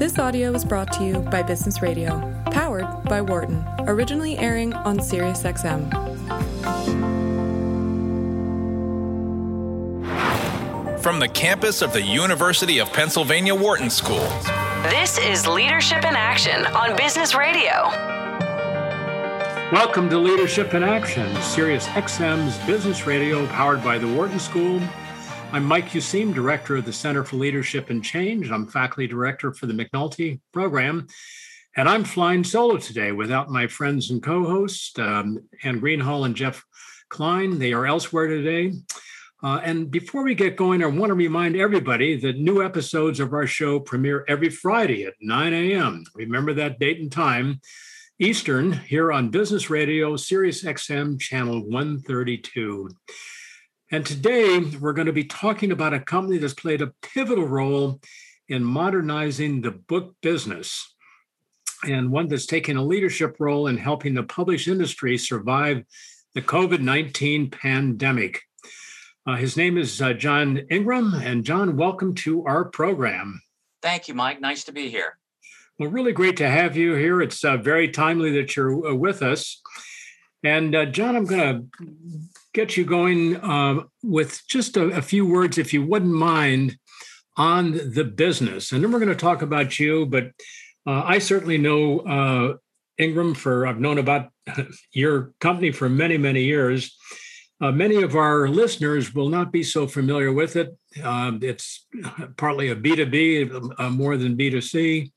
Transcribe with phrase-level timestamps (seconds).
[0.00, 4.98] This audio is brought to you by Business Radio, powered by Wharton, originally airing on
[4.98, 5.90] SiriusXM.
[11.02, 14.26] From the campus of the University of Pennsylvania Wharton School.
[14.84, 17.90] This is Leadership in Action on Business Radio.
[19.70, 24.80] Welcome to Leadership in Action, SiriusXM's business radio powered by the Wharton School
[25.52, 28.52] I'm Mike Useem, Director of the Center for Leadership and Change.
[28.52, 31.08] I'm Faculty Director for the McNulty Program.
[31.76, 36.36] And I'm flying solo today without my friends and co hosts, um, Ann Greenhall and
[36.36, 36.64] Jeff
[37.08, 37.58] Klein.
[37.58, 38.74] They are elsewhere today.
[39.42, 43.32] Uh, and before we get going, I want to remind everybody that new episodes of
[43.32, 46.04] our show premiere every Friday at 9 a.m.
[46.14, 47.60] Remember that date and time,
[48.20, 52.90] Eastern, here on Business Radio, Sirius XM, channel 132.
[53.92, 58.00] And today we're going to be talking about a company that's played a pivotal role
[58.48, 60.94] in modernizing the book business
[61.84, 65.82] and one that's taken a leadership role in helping the published industry survive
[66.34, 68.42] the COVID 19 pandemic.
[69.26, 71.14] Uh, his name is uh, John Ingram.
[71.14, 73.42] And John, welcome to our program.
[73.82, 74.40] Thank you, Mike.
[74.40, 75.18] Nice to be here.
[75.80, 77.20] Well, really great to have you here.
[77.20, 79.60] It's uh, very timely that you're uh, with us.
[80.44, 85.26] And uh, John, I'm going to get you going uh, with just a, a, few
[85.26, 86.76] words, if you wouldn't mind,
[87.36, 88.72] on the business.
[88.72, 90.06] And then we're going to talk about you.
[90.06, 90.32] But
[90.86, 92.56] uh, I certainly know uh,
[92.98, 94.30] Ingram for, I've known about
[94.92, 96.96] your company for many, many years.
[97.60, 100.74] Uh, many of our listeners will not be so familiar with it.
[101.02, 101.86] Um, it's
[102.36, 105.12] partly a B2B, uh, more than B2C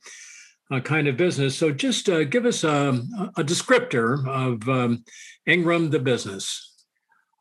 [0.72, 1.58] uh, kind of business.
[1.58, 3.02] So just uh, give us a,
[3.38, 5.06] a descriptor of um,
[5.46, 6.73] Ingram, the business.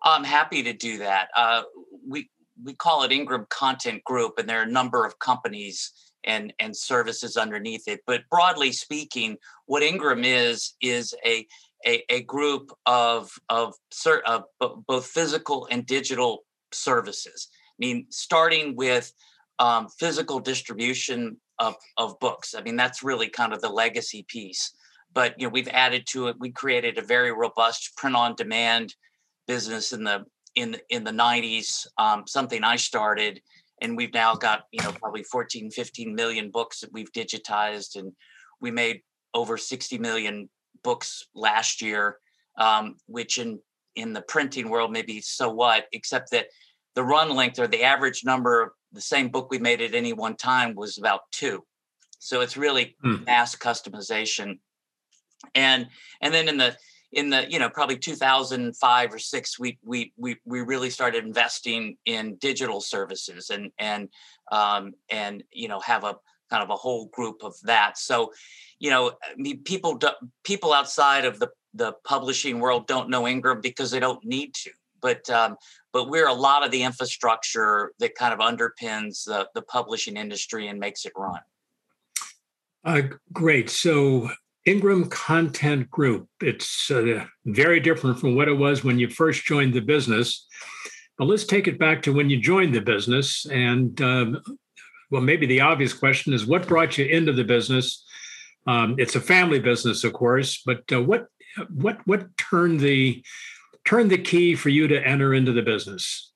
[0.05, 1.28] I'm happy to do that.
[1.36, 1.62] Uh,
[2.06, 2.31] we
[2.62, 5.92] we call it Ingram Content Group, and there are a number of companies
[6.25, 8.00] and and services underneath it.
[8.06, 9.36] But broadly speaking,
[9.67, 11.47] what Ingram is is a
[11.86, 13.75] a, a group of of,
[14.27, 14.45] of
[14.86, 17.48] both physical and digital services.
[17.52, 19.12] I mean, starting with
[19.58, 22.55] um, physical distribution of of books.
[22.55, 24.73] I mean, that's really kind of the legacy piece.
[25.14, 26.36] But you know, we've added to it.
[26.39, 28.95] We created a very robust print on demand
[29.47, 33.41] business in the in in the 90s um, something i started
[33.80, 38.13] and we've now got you know probably 14 15 million books that we've digitized and
[38.61, 39.01] we made
[39.35, 40.48] over 60 million
[40.85, 42.19] books last year
[42.58, 43.58] um, which in
[43.97, 46.47] in the printing world maybe so what except that
[46.95, 50.13] the run length or the average number of the same book we made at any
[50.13, 51.63] one time was about two
[52.19, 53.24] so it's really mm.
[53.27, 54.59] mass customization
[55.55, 55.89] and
[56.20, 56.77] and then in the
[57.12, 61.96] in the you know probably 2005 or 6 we we we, we really started investing
[62.06, 64.08] in digital services and and
[64.50, 66.17] um, and you know have a
[66.50, 67.98] kind of a whole group of that.
[67.98, 68.33] So
[68.78, 70.08] you know I mean, people do,
[70.45, 74.70] people outside of the the publishing world don't know ingram because they don't need to.
[75.00, 75.56] But um,
[75.92, 80.68] but we're a lot of the infrastructure that kind of underpins the, the publishing industry
[80.68, 81.40] and makes it run.
[82.84, 83.02] Uh,
[83.33, 83.70] great.
[83.70, 84.30] So
[84.64, 86.28] Ingram Content Group.
[86.40, 90.46] It's uh, very different from what it was when you first joined the business.
[91.18, 93.45] But let's take it back to when you joined the business.
[93.46, 94.42] And um,
[95.11, 98.05] well, maybe the obvious question is what brought you into the business?
[98.67, 101.27] Um, it's a family business, of course, but uh, what
[101.68, 103.23] what what turned the
[103.84, 106.31] turned the key for you to enter into the business?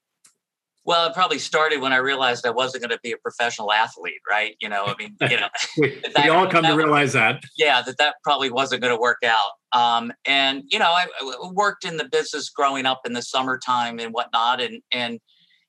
[0.87, 4.21] Well, it probably started when I realized I wasn't going to be a professional athlete,
[4.31, 4.55] right?
[4.61, 7.43] You know, I mean, you know, we, that, we all come to realize that.
[7.59, 9.51] Yeah, that that probably wasn't going to work out.
[9.73, 13.99] Um, and you know, I, I, worked in the business growing up in the summertime
[13.99, 15.19] and whatnot, and and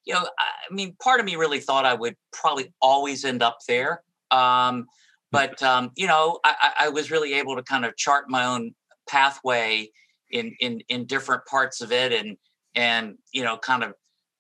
[0.06, 3.58] you know, I mean, part of me really thought I would probably always end up
[3.68, 4.04] there.
[4.30, 4.86] Um,
[5.32, 8.76] but um, you know, I, I was really able to kind of chart my own
[9.10, 9.90] pathway
[10.30, 12.38] in in in different parts of it, and
[12.76, 13.94] and you know, kind of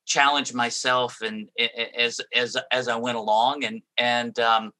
[0.07, 1.49] challenge myself and
[1.97, 4.71] as as as I went along and and um,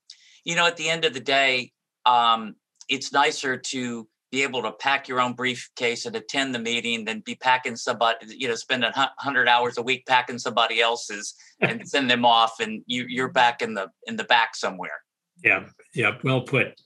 [0.45, 1.71] you know at the end of the day
[2.05, 2.55] um,
[2.89, 7.19] it's nicer to be able to pack your own briefcase and attend the meeting than
[7.21, 11.87] be packing somebody you know spend a hundred hours a week packing somebody else's and
[11.93, 15.01] send them off and you you're back in the in the back somewhere.
[15.43, 16.79] Yeah yeah well put.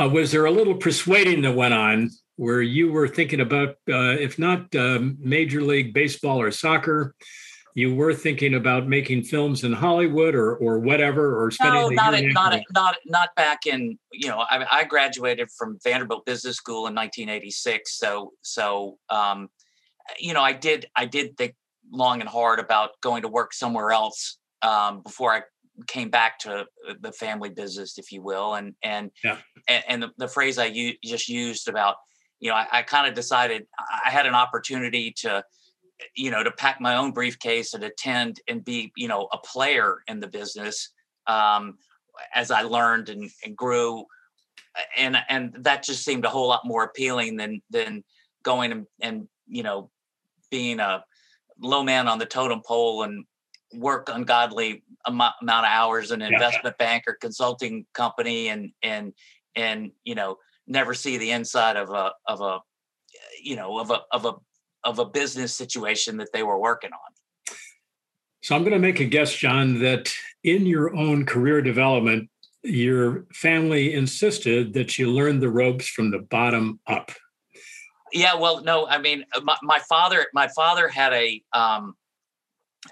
[0.00, 4.16] Uh, was there a little persuading that went on where you were thinking about uh,
[4.18, 7.14] if not uh, major league baseball or soccer
[7.74, 12.14] you were thinking about making films in Hollywood or or whatever, or spending no, not
[12.14, 16.56] a, not a, not not back in you know I, I, graduated from Vanderbilt Business
[16.56, 19.48] School in 1986, so so um,
[20.18, 21.54] you know I did I did think
[21.90, 25.42] long and hard about going to work somewhere else um, before I
[25.86, 26.66] came back to
[27.00, 29.38] the family business, if you will, and and yeah.
[29.68, 31.96] and, and the, the phrase I u- just used about
[32.38, 35.42] you know I, I kind of decided I had an opportunity to
[36.14, 39.98] you know to pack my own briefcase and attend and be you know a player
[40.08, 40.90] in the business
[41.26, 41.78] um,
[42.34, 44.04] as I learned and, and grew
[44.96, 48.02] and and that just seemed a whole lot more appealing than than
[48.42, 49.90] going and, and you know
[50.50, 51.04] being a
[51.60, 53.24] low man on the totem pole and
[53.74, 56.36] work ungodly amount, amount of hours in an yeah.
[56.36, 59.12] investment bank or consulting company and and
[59.56, 62.60] and you know never see the inside of a of a
[63.42, 64.34] you know of a of a
[64.84, 67.56] of a business situation that they were working on
[68.42, 70.12] so i'm going to make a guess john that
[70.44, 72.28] in your own career development
[72.62, 77.10] your family insisted that you learn the ropes from the bottom up
[78.12, 81.94] yeah well no i mean my, my father my father had a um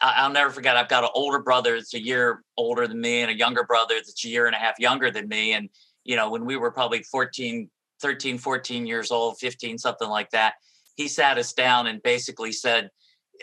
[0.00, 0.76] I'll never forget.
[0.76, 3.94] I've got an older brother that's a year older than me and a younger brother
[3.96, 5.52] that's a year and a half younger than me.
[5.52, 5.68] And,
[6.04, 7.68] you know, when we were probably 14,
[8.00, 10.54] 13, 14 years old, 15, something like that,
[11.00, 12.90] he sat us down and basically said,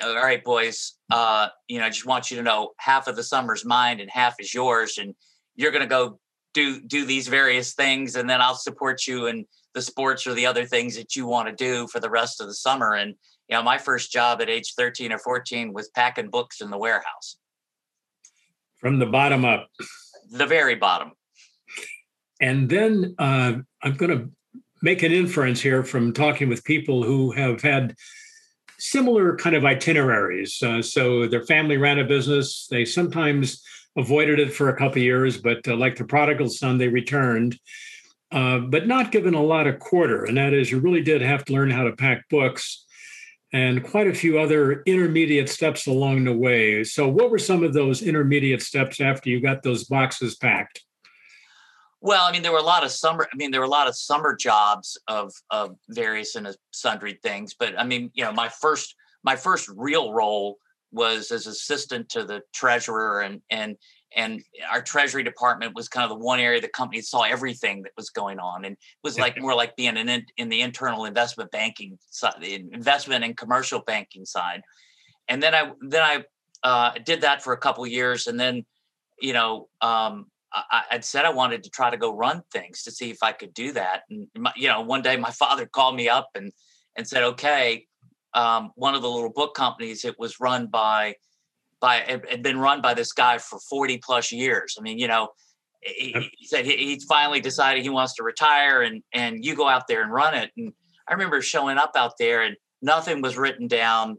[0.03, 3.23] all right, boys, uh, you know, I just want you to know half of the
[3.23, 4.99] summer's mine and half is yours.
[4.99, 5.15] And
[5.55, 6.19] you're going to go
[6.53, 8.15] do, do these various things.
[8.15, 11.49] And then I'll support you in the sports or the other things that you want
[11.49, 12.93] to do for the rest of the summer.
[12.93, 13.15] And,
[13.49, 16.77] you know, my first job at age 13 or 14 was packing books in the
[16.77, 17.37] warehouse.
[18.79, 19.67] From the bottom up.
[20.29, 21.13] The very bottom.
[22.39, 24.29] And then uh, I'm going to
[24.81, 27.95] make an inference here from talking with people who have had
[28.79, 30.61] similar kind of itineraries.
[30.61, 32.67] Uh, so their family ran a business.
[32.69, 33.63] They sometimes
[33.97, 37.59] avoided it for a couple years, but uh, like the prodigal son, they returned.
[38.31, 40.25] Uh, but not given a lot of quarter.
[40.25, 42.85] And that is, you really did have to learn how to pack books
[43.53, 46.83] and quite a few other intermediate steps along the way.
[46.83, 50.83] So, what were some of those intermediate steps after you got those boxes packed?
[52.07, 53.27] Well, I mean, there were a lot of summer.
[53.29, 57.53] I mean, there were a lot of summer jobs of of various and sundry things.
[57.53, 60.55] But I mean, you know, my first my first real role
[60.93, 63.75] was as assistant to the treasurer, and and
[64.15, 67.91] and our treasury department was kind of the one area the company saw everything that
[67.97, 71.99] was going on and was like more like being in, in the internal investment banking
[72.09, 74.61] side investment and commercial banking side
[75.27, 76.23] and then i then i
[76.63, 78.65] uh, did that for a couple years and then
[79.19, 82.91] you know um, I, would said I wanted to try to go run things to
[82.91, 84.03] see if I could do that.
[84.09, 86.51] And my, you know, one day my father called me up and
[86.95, 87.85] and said, "Okay,
[88.33, 90.05] um, one of the little book companies.
[90.05, 91.15] It was run by
[91.79, 94.75] by it had been run by this guy for 40 plus years.
[94.79, 95.29] I mean, you know,
[95.81, 99.67] he, he said he, he, finally decided he wants to retire and and you go
[99.67, 100.51] out there and run it.
[100.57, 100.73] And
[101.07, 104.17] I remember showing up out there and nothing was written down.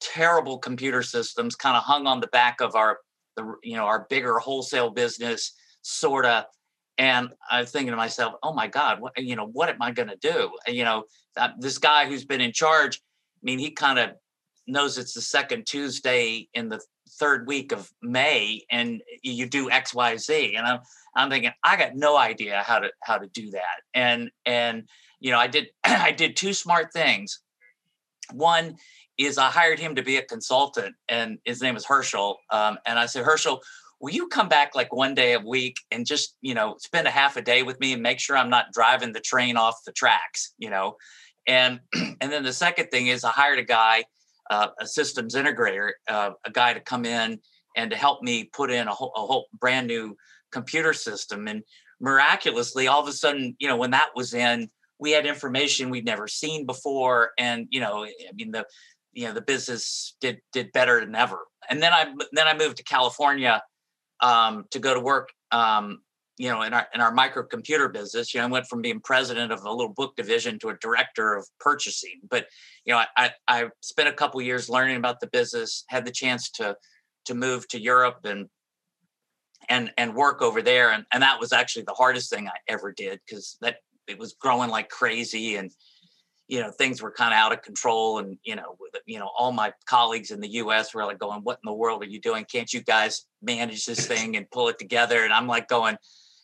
[0.00, 2.98] Terrible computer systems kind of hung on the back of our
[3.36, 5.52] the you know our bigger wholesale business
[5.82, 6.44] sort of
[6.98, 10.08] and i'm thinking to myself oh my god what you know what am i going
[10.08, 11.04] to do you know
[11.58, 14.10] this guy who's been in charge i mean he kind of
[14.66, 16.80] knows it's the second Tuesday in the
[17.18, 20.54] third week of May and you do X, Y, Z.
[20.56, 20.80] And I'm
[21.16, 23.82] I'm thinking, I got no idea how to how to do that.
[23.94, 24.88] And and
[25.20, 27.40] you know, I did I did two smart things.
[28.32, 28.76] One
[29.18, 32.38] is I hired him to be a consultant, and his name is Herschel.
[32.50, 33.62] Um, and I said, Herschel,
[34.00, 37.10] will you come back like one day a week and just you know spend a
[37.10, 39.92] half a day with me and make sure I'm not driving the train off the
[39.92, 40.96] tracks, you know?
[41.46, 44.04] And and then the second thing is I hired a guy
[44.50, 47.40] uh, a systems integrator, uh, a guy to come in
[47.76, 50.16] and to help me put in a whole, a whole brand new
[50.52, 51.48] computer system.
[51.48, 51.62] And
[52.00, 56.04] miraculously, all of a sudden, you know, when that was in, we had information we'd
[56.04, 58.64] never seen before, and you know, I mean the
[59.14, 61.38] you know the business did did better than ever.
[61.70, 63.62] And then I then I moved to California
[64.20, 66.00] um, to go to work um,
[66.36, 69.52] you know, in our in our microcomputer business, you know, I went from being president
[69.52, 72.20] of a little book division to a director of purchasing.
[72.28, 72.46] But
[72.84, 76.50] you know, I I spent a couple years learning about the business, had the chance
[76.52, 76.76] to
[77.26, 78.48] to move to Europe and
[79.68, 82.92] and and work over there, and and that was actually the hardest thing I ever
[82.92, 83.76] did because that
[84.08, 85.70] it was growing like crazy and
[86.48, 89.30] you know things were kind of out of control and you know with, you know
[89.38, 92.20] all my colleagues in the US were like going what in the world are you
[92.20, 92.44] doing?
[92.44, 95.24] Can't you guys manage this thing and pull it together?
[95.24, 95.96] And I'm like going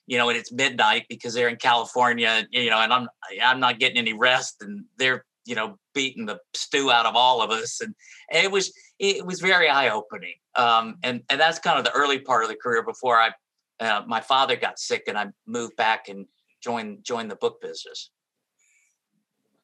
[0.07, 3.09] you know, and it's midnight because they're in California, you know, and I'm
[3.41, 7.41] I'm not getting any rest, and they're you know beating the stew out of all
[7.43, 7.95] of us, and,
[8.33, 11.93] and it was it was very eye opening, um, and and that's kind of the
[11.93, 13.31] early part of the career before I
[13.81, 16.27] uh, my father got sick and I moved back and
[16.61, 18.11] joined joined the book business.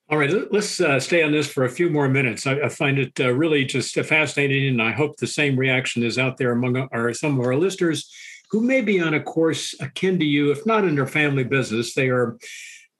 [0.08, 2.46] All right, let's uh, stay on this for a few more minutes.
[2.46, 6.16] I, I find it uh, really just fascinating, and I hope the same reaction is
[6.16, 8.08] out there among our some of our listeners
[8.52, 11.92] who may be on a course akin to you, if not in their family business,
[11.92, 12.38] they are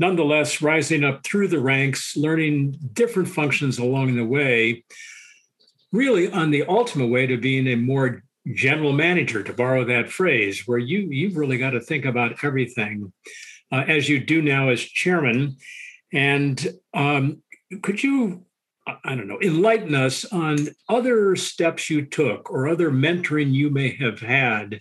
[0.01, 4.83] nonetheless rising up through the ranks, learning different functions along the way,
[5.93, 10.67] really on the ultimate way to being a more general manager, to borrow that phrase,
[10.67, 13.13] where you you've really got to think about everything,
[13.71, 15.57] uh, as you do now as chairman.
[16.13, 17.43] And um,
[17.83, 18.45] could you,
[18.87, 23.97] I don't know, enlighten us on other steps you took or other mentoring you may
[23.97, 24.81] have had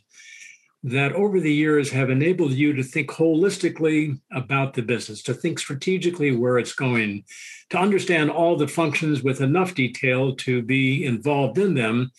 [0.86, 5.58] that over the years have enabled you to think holistically about the business, to think
[5.58, 7.24] strategically where it's going,
[7.72, 12.12] to understand all the functions with enough detail to be involved in them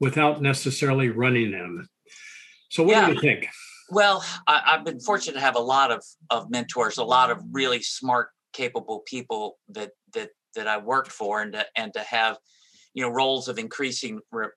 [0.00, 1.86] without necessarily running them.
[2.70, 3.06] So, what yeah.
[3.06, 3.48] do you think?
[3.90, 7.42] Well, I, have been fortunate to have a lot of, of mentors, a lot of
[7.52, 12.38] really smart, capable people that that that I worked for, and to, and to have
[12.94, 14.48] you know roles of increasing re-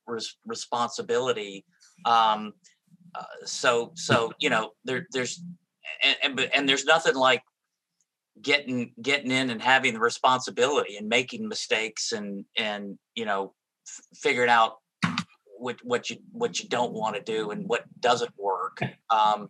[0.45, 1.65] responsibility.
[2.05, 2.53] Um,
[3.13, 5.43] uh, so so you know there there's
[6.03, 7.43] and, and and there's nothing like
[8.41, 13.53] getting getting in and having the responsibility and making mistakes and and you know
[13.87, 14.77] f- figuring out
[15.57, 19.49] what what you what you don't want to do and what doesn't work um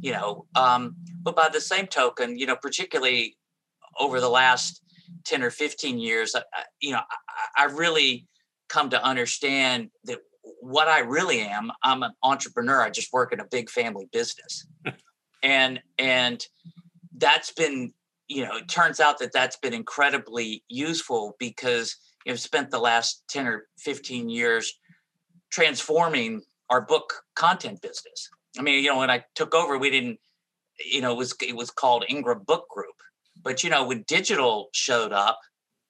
[0.00, 3.36] you know um but by the same token you know particularly
[3.98, 4.82] over the last
[5.24, 6.42] 10 or 15 years I,
[6.80, 7.00] you know
[7.56, 8.26] I, I really
[8.68, 10.18] come to understand that
[10.60, 12.82] what I really am, I'm an entrepreneur.
[12.82, 14.66] I just work in a big family business.
[15.42, 16.44] and and
[17.16, 17.92] that's been,
[18.28, 23.22] you know, it turns out that that's been incredibly useful because I've spent the last
[23.28, 24.72] 10 or 15 years
[25.50, 28.28] transforming our book content business.
[28.58, 30.18] I mean, you know, when I took over, we didn't,
[30.84, 32.94] you know, it was it was called Ingram Book Group.
[33.42, 35.38] But you know, when digital showed up,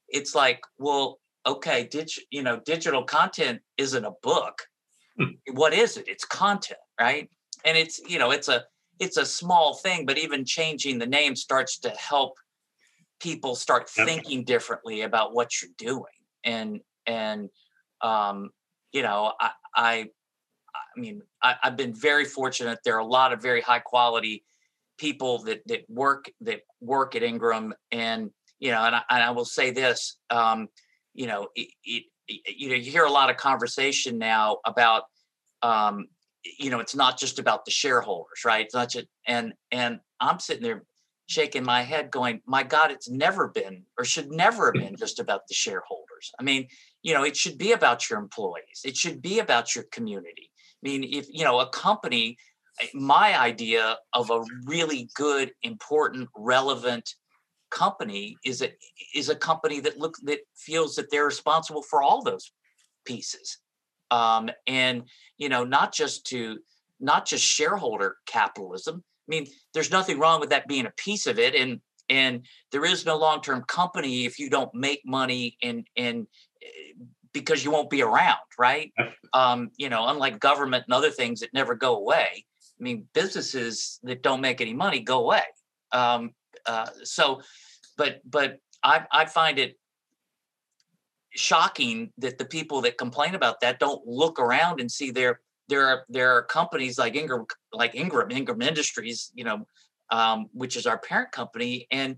[0.09, 4.62] it's like, well, okay, dig, you know, digital content isn't a book.
[5.19, 5.33] Hmm.
[5.55, 6.07] what is it?
[6.07, 7.28] It's content, right?
[7.64, 8.64] And it's, you know, it's a
[9.00, 12.35] it's a small thing, but even changing the name starts to help
[13.21, 14.07] people start yep.
[14.07, 16.05] thinking differently about what you're doing.
[16.45, 17.49] And and
[18.00, 18.50] um,
[18.93, 19.93] you know, I I
[20.75, 22.78] I mean, I, I've been very fortunate.
[22.85, 24.45] There are a lot of very high quality
[24.99, 29.31] people that that work that work at Ingram, and you know, and I, and I
[29.31, 30.69] will say this: um,
[31.14, 32.05] you know, it, it,
[32.47, 35.05] you know, you hear a lot of conversation now about,
[35.62, 36.07] um,
[36.59, 38.64] you know, it's not just about the shareholders, right?
[38.64, 40.85] It's not just, and and I'm sitting there
[41.26, 45.21] shaking my head, going, my God, it's never been or should never have been just
[45.21, 46.33] about the shareholders.
[46.38, 46.69] I mean,
[47.02, 48.81] you know, it should be about your employees.
[48.85, 50.50] It should be about your community.
[50.83, 52.38] I mean, if you know, a company,
[52.94, 57.14] my idea of a really good, important, relevant
[57.70, 58.73] company is a
[59.14, 62.52] is a company that look that feels that they're responsible for all those
[63.04, 63.58] pieces.
[64.11, 65.04] Um, and
[65.37, 66.58] you know not just to
[67.00, 69.02] not just shareholder capitalism.
[69.28, 71.54] I mean there's nothing wrong with that being a piece of it.
[71.54, 76.26] And and there is no long-term company if you don't make money and and
[76.62, 77.04] eh,
[77.35, 78.92] because you won't be around right?
[79.35, 82.47] Um, you know unlike government and other things that never go away
[82.78, 85.42] i mean businesses that don't make any money go away.
[85.92, 86.32] Um,
[86.66, 87.40] uh, so,
[87.97, 89.78] but but I I find it
[91.35, 95.87] shocking that the people that complain about that don't look around and see there there
[95.87, 99.66] are there are companies like Ingram like Ingram Ingram Industries, you know,
[100.11, 102.16] um, which is our parent company, and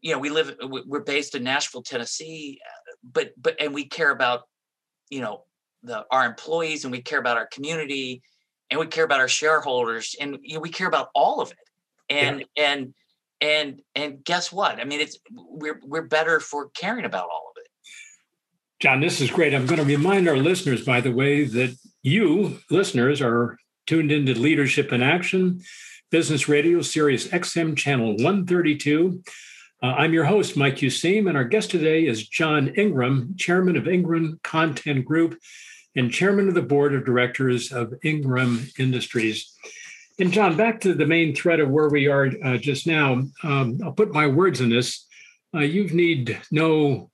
[0.00, 2.60] you know we live we're based in Nashville, Tennessee,
[3.02, 4.42] but but and we care about
[5.10, 5.44] you know
[5.82, 8.22] the our employees and we care about our community
[8.70, 11.58] and we care about our shareholders and you know, we care about all of it.
[12.08, 12.72] And yeah.
[12.72, 12.94] and
[13.40, 14.80] and and guess what?
[14.80, 17.68] I mean it's we're we're better for caring about all of it.
[18.80, 19.54] John this is great.
[19.54, 24.34] I'm going to remind our listeners by the way that you listeners are tuned into
[24.34, 25.60] leadership in action
[26.10, 29.22] business radio sirius xm channel 132
[29.82, 33.86] uh, i'm your host mike useem and our guest today is john ingram chairman of
[33.86, 35.38] ingram content group
[35.96, 39.52] and chairman of the board of directors of ingram industries
[40.20, 43.22] and John, back to the main thread of where we are uh, just now.
[43.42, 45.06] Um, I'll put my words in this.
[45.54, 47.10] Uh, you need no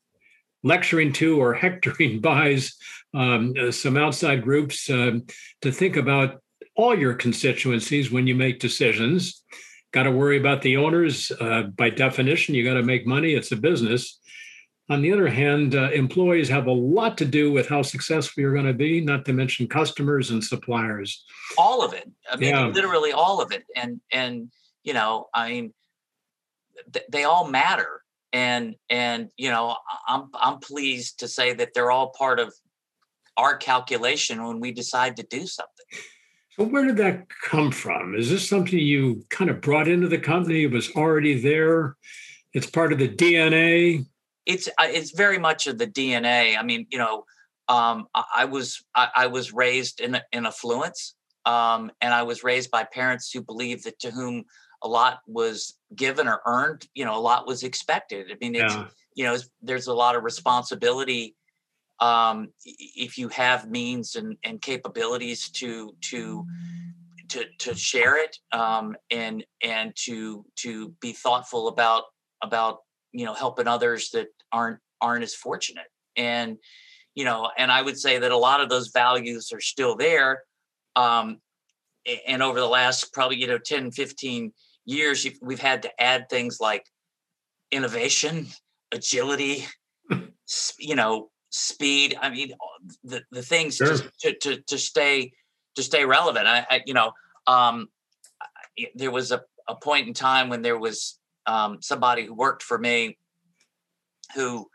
[0.65, 2.77] lecturing to or hectoring buys
[3.15, 5.25] um, uh, some outside groups um,
[5.63, 6.43] to think about
[6.75, 9.45] all your constituencies when you make decisions.
[9.93, 11.31] Got to worry about the owners.
[11.41, 13.35] Uh, by definition, you got to make money.
[13.35, 14.19] It's a business.
[14.89, 18.53] On the other hand, uh, employees have a lot to do with how successful you're
[18.53, 21.25] going to be, not to mention customers and suppliers.
[21.59, 22.09] All of it.
[22.31, 22.67] I mean, yeah.
[22.67, 23.65] literally all of it.
[23.75, 24.51] And, and,
[24.85, 25.75] you know, I mean,
[26.93, 28.03] th- they all matter.
[28.33, 29.77] And, and, you know,
[30.07, 32.55] I'm, I'm pleased to say that they're all part of
[33.37, 35.87] our calculation when we decide to do something.
[36.57, 38.15] So where did that come from?
[38.15, 40.63] Is this something you kind of brought into the company?
[40.65, 41.97] It was already there.
[42.55, 44.07] It's part of the DNA.
[44.47, 46.57] It's uh, it's very much of the DNA.
[46.57, 47.25] I mean, you know,
[47.69, 52.45] um, I, I, was I, I, was raised in in affluence, um, and I was
[52.45, 54.45] raised by parents who believed that to whom
[54.83, 58.31] a lot was given or earned, you know, a lot was expected.
[58.31, 58.87] I mean, it's yeah.
[59.15, 61.35] you know, there's a lot of responsibility
[62.01, 66.47] um, if you have means and, and capabilities to to
[67.29, 72.05] to to share it um, and and to to be thoughtful about
[72.43, 72.81] about
[73.13, 75.87] you know helping others that aren't aren't as fortunate
[76.17, 76.57] and
[77.15, 80.43] you know and i would say that a lot of those values are still there
[80.97, 81.39] um,
[82.27, 84.53] and over the last probably you know 10 15
[84.85, 86.87] years we've had to add things like
[87.71, 88.47] innovation
[88.93, 89.67] agility
[90.79, 92.17] you know speed.
[92.21, 92.53] I mean,
[93.03, 93.97] the the things sure.
[94.21, 95.33] to, to to stay
[95.75, 96.47] to stay relevant.
[96.47, 97.13] I, I you know,
[97.47, 97.89] um,
[98.95, 102.79] there was a, a point in time when there was um, somebody who worked for
[102.79, 103.19] me
[104.35, 104.67] who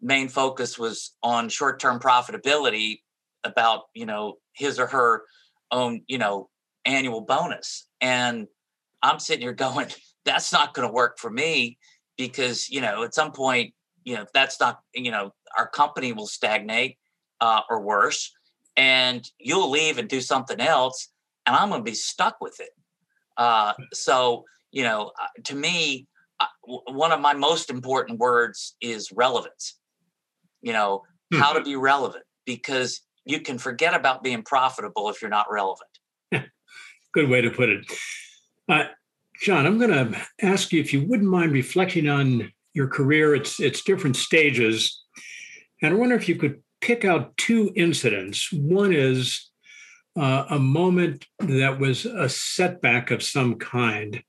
[0.00, 3.00] main focus was on short term profitability
[3.44, 5.22] about you know his or her
[5.70, 6.48] own you know
[6.84, 8.46] annual bonus and
[9.02, 9.88] i'm sitting here going
[10.24, 11.78] that's not going to work for me
[12.16, 13.72] because you know at some point
[14.04, 16.98] you know that's not you know our company will stagnate
[17.40, 18.32] uh, or worse,
[18.76, 21.08] and you'll leave and do something else,
[21.46, 22.70] and I'm going to be stuck with it.
[23.36, 26.06] Uh, so, you know, uh, to me,
[26.64, 29.78] one of my most important words is relevance.
[30.62, 31.38] You know, hmm.
[31.38, 35.90] how to be relevant because you can forget about being profitable if you're not relevant.
[37.14, 37.86] Good way to put it.
[38.68, 38.84] Uh,
[39.40, 43.60] John, I'm going to ask you if you wouldn't mind reflecting on your career, its
[43.60, 45.02] its different stages,
[45.80, 48.52] and I wonder if you could pick out two incidents.
[48.52, 49.50] One is
[50.16, 54.22] uh, a moment that was a setback of some kind.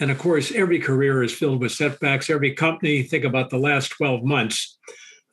[0.00, 2.28] And of course, every career is filled with setbacks.
[2.28, 4.78] Every company, think about the last 12 months.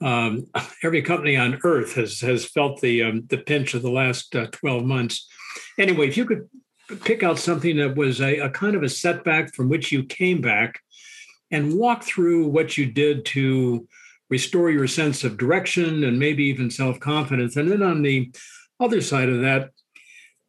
[0.01, 0.47] Um,
[0.83, 4.47] every company on earth has has felt the um, the pinch of the last uh,
[4.51, 5.27] 12 months.
[5.77, 6.49] Anyway, if you could
[7.03, 10.41] pick out something that was a, a kind of a setback from which you came
[10.41, 10.79] back
[11.49, 13.87] and walk through what you did to
[14.29, 17.55] restore your sense of direction and maybe even self confidence.
[17.55, 18.31] And then on the
[18.79, 19.71] other side of that,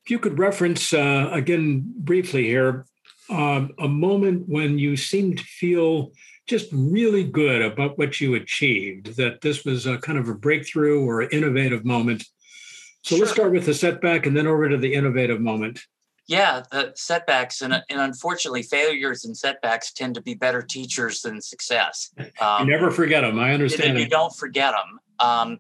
[0.05, 2.87] if you could reference uh, again briefly here
[3.33, 6.13] uh, a moment when you seemed to feel
[6.47, 11.05] just really good about what you achieved, that this was a kind of a breakthrough
[11.05, 12.25] or innovative moment.
[13.03, 13.25] So sure.
[13.25, 15.81] let's start with the setback and then over to the innovative moment
[16.27, 21.41] yeah, the setbacks and, and unfortunately, failures and setbacks tend to be better teachers than
[21.41, 22.11] success.
[22.41, 23.39] Um, you never forget them.
[23.39, 23.99] I understand.
[23.99, 24.99] You don't forget them.
[25.21, 25.59] Um,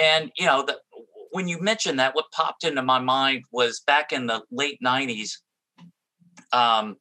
[0.00, 0.78] and you know, the,
[1.32, 5.38] when you mentioned that, what popped into my mind was back in the late '90s.
[6.52, 6.96] Um,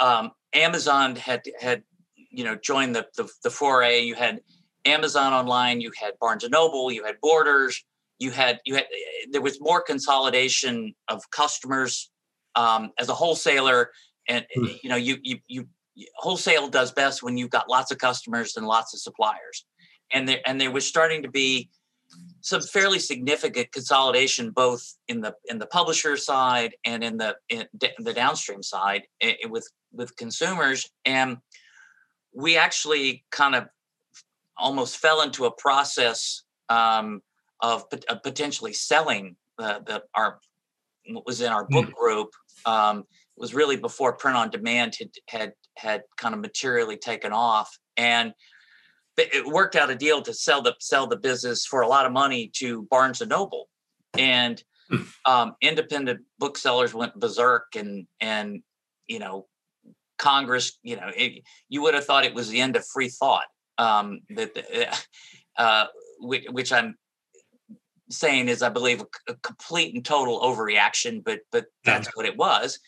[0.00, 1.82] um, Amazon had had
[2.30, 4.00] you know joined the, the the foray.
[4.00, 4.40] You had
[4.84, 5.80] Amazon online.
[5.80, 6.90] You had Barnes and Noble.
[6.90, 7.84] You had Borders
[8.18, 8.86] you had you had
[9.30, 12.10] there was more consolidation of customers
[12.54, 13.90] um, as a wholesaler
[14.28, 14.78] and mm.
[14.82, 15.66] you know you, you you
[16.16, 19.64] wholesale does best when you've got lots of customers and lots of suppliers
[20.12, 21.68] and there and there was starting to be
[22.40, 27.66] some fairly significant consolidation both in the in the publisher side and in the in
[27.98, 31.38] the downstream side eh, eh, with with consumers and
[32.34, 33.66] we actually kind of
[34.56, 37.22] almost fell into a process um,
[37.60, 40.38] of, of potentially selling the, the our
[41.10, 41.94] what was in our book mm.
[41.94, 42.28] group
[42.66, 43.04] um,
[43.36, 48.34] was really before print on demand had had had kind of materially taken off and
[49.18, 52.12] it worked out a deal to sell the sell the business for a lot of
[52.12, 53.68] money to Barnes and Noble,
[54.16, 55.02] and hmm.
[55.26, 58.62] um, independent booksellers went berserk, and and
[59.06, 59.46] you know
[60.18, 63.46] Congress, you know, it, you would have thought it was the end of free thought.
[63.78, 64.98] Um, that
[65.56, 65.86] uh,
[66.18, 66.96] which, which I'm
[68.10, 72.36] saying is, I believe, a, a complete and total overreaction, but but that's what it
[72.36, 72.78] was.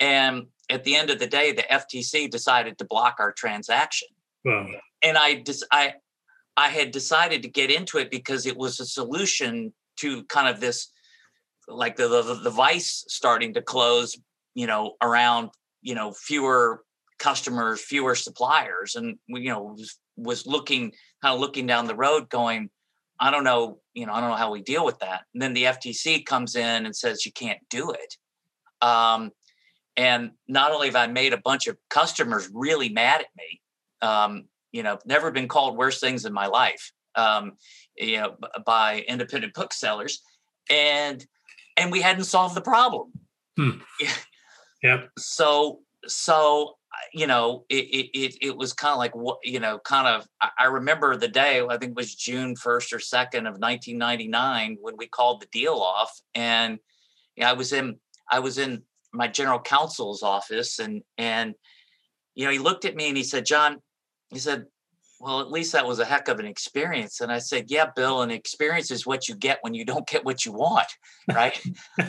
[0.00, 4.08] And at the end of the day, the FTC decided to block our transaction.
[4.44, 4.68] Wow.
[5.02, 5.94] And I just I
[6.56, 10.60] I had decided to get into it because it was a solution to kind of
[10.60, 10.92] this
[11.66, 14.16] like the the, the vice starting to close,
[14.54, 15.50] you know, around
[15.82, 16.82] you know fewer
[17.18, 22.28] customers, fewer suppliers, and you know was, was looking kind of looking down the road,
[22.28, 22.70] going,
[23.20, 25.22] I don't know, you know, I don't know how we deal with that.
[25.34, 28.16] And then the FTC comes in and says you can't do it.
[28.80, 29.32] Um,
[29.96, 33.60] and not only have I made a bunch of customers really mad at me,
[34.00, 37.54] um, you know, never been called worse things in my life, um,
[37.96, 40.22] you know, by independent booksellers,
[40.70, 41.26] and
[41.76, 43.10] and we hadn't solved the problem.
[43.56, 43.70] Hmm.
[44.82, 45.10] Yep.
[45.18, 46.74] So so
[47.12, 50.26] you know it it it was kind of like what you know kind of
[50.58, 54.96] I remember the day I think it was June first or second of 1999 when
[54.96, 56.78] we called the deal off and
[57.36, 57.96] you know, I was in
[58.30, 61.54] I was in my general counsel's office and and
[62.34, 63.78] you know he looked at me and he said John
[64.30, 64.66] he said
[65.20, 68.22] well at least that was a heck of an experience and I said yeah Bill
[68.22, 70.88] an experience is what you get when you don't get what you want
[71.28, 71.60] right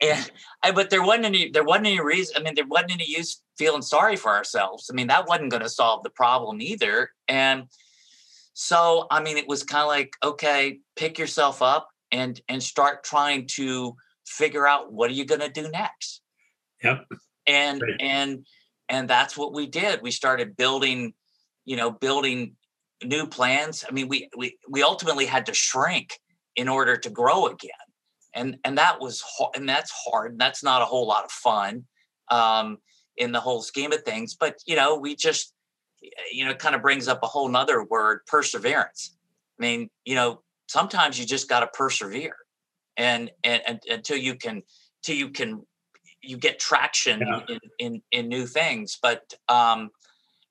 [0.00, 0.30] and,
[0.62, 2.36] and but there wasn't any there wasn't any reason.
[2.36, 4.90] I mean, there wasn't any use feeling sorry for ourselves.
[4.90, 7.10] I mean, that wasn't going to solve the problem either.
[7.28, 7.64] And
[8.54, 13.04] so, I mean, it was kind of like, okay, pick yourself up and and start
[13.04, 16.20] trying to figure out what are you going to do next.
[16.82, 17.06] Yep.
[17.46, 18.00] And right.
[18.00, 18.46] and
[18.88, 20.02] and that's what we did.
[20.02, 21.14] We started building,
[21.66, 22.56] you know, building
[23.04, 23.84] new plans.
[23.86, 26.18] I mean, we we we ultimately had to shrink
[26.56, 27.70] in order to grow again
[28.36, 29.24] and and that was
[29.56, 30.32] and that's hard.
[30.32, 31.84] And that's not a whole lot of fun
[32.30, 32.78] um,
[33.16, 34.36] in the whole scheme of things.
[34.38, 35.52] But you know, we just
[36.30, 39.16] you know, kind of brings up a whole nother word, perseverance.
[39.58, 42.36] I mean, you know, sometimes you just got to persevere,
[42.96, 44.62] and, and and until you can,
[45.02, 45.62] till you can,
[46.22, 47.40] you get traction yeah.
[47.48, 48.98] in, in in new things.
[49.00, 49.90] But um,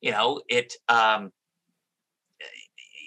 [0.02, 1.32] you know, it um,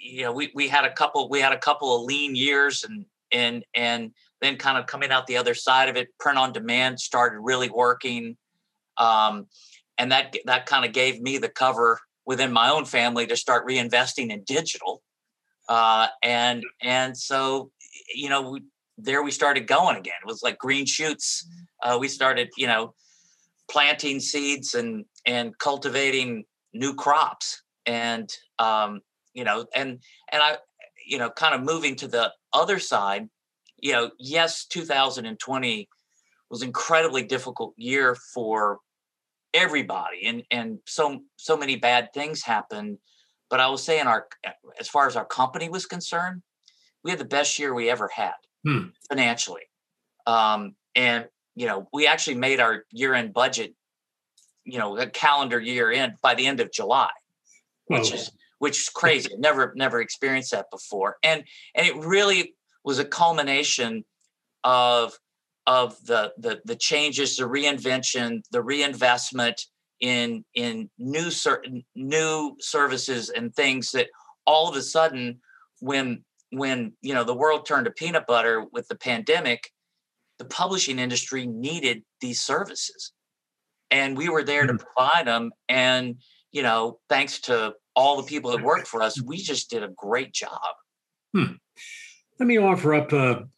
[0.01, 3.05] you know, we we had a couple we had a couple of lean years and
[3.31, 6.99] and and then kind of coming out the other side of it print on demand
[6.99, 8.37] started really working.
[8.97, 9.47] Um,
[9.97, 13.67] and that that kind of gave me the cover within my own family to start
[13.67, 15.01] reinvesting in digital.
[15.67, 17.71] Uh, and and so
[18.13, 18.61] you know we,
[18.97, 20.15] there we started going again.
[20.21, 21.47] It was like green shoots.
[21.83, 22.93] Uh, we started you know
[23.69, 29.01] planting seeds and and cultivating new crops and um,
[29.33, 29.99] you know and
[30.31, 30.57] and i
[31.07, 33.29] you know kind of moving to the other side
[33.81, 35.89] you know, yes, 2020
[36.49, 38.79] was incredibly difficult year for
[39.51, 42.99] everybody and and so so many bad things happened
[43.49, 44.27] but i will say in our
[44.79, 46.43] as far as our company was concerned
[47.03, 48.89] we had the best year we ever had hmm.
[49.09, 49.63] financially
[50.27, 53.73] um and you know we actually made our year end budget
[54.71, 57.09] you know a calendar year end by the end of july
[57.87, 58.15] which oh.
[58.15, 59.29] is which is crazy.
[59.37, 61.17] Never never experienced that before.
[61.23, 61.43] And
[61.75, 62.53] and it really
[62.83, 64.05] was a culmination
[64.63, 65.17] of
[65.65, 69.61] of the the, the changes, the reinvention, the reinvestment
[69.99, 74.07] in in new certain new services and things that
[74.45, 75.39] all of a sudden
[75.81, 79.71] when when you know the world turned to peanut butter with the pandemic
[80.37, 83.11] the publishing industry needed these services
[83.91, 84.79] and we were there to mm.
[84.79, 86.15] provide them and
[86.51, 89.89] you know thanks to all the people that worked for us we just did a
[89.89, 90.61] great job
[91.33, 91.53] hmm.
[92.39, 93.49] Let me offer up a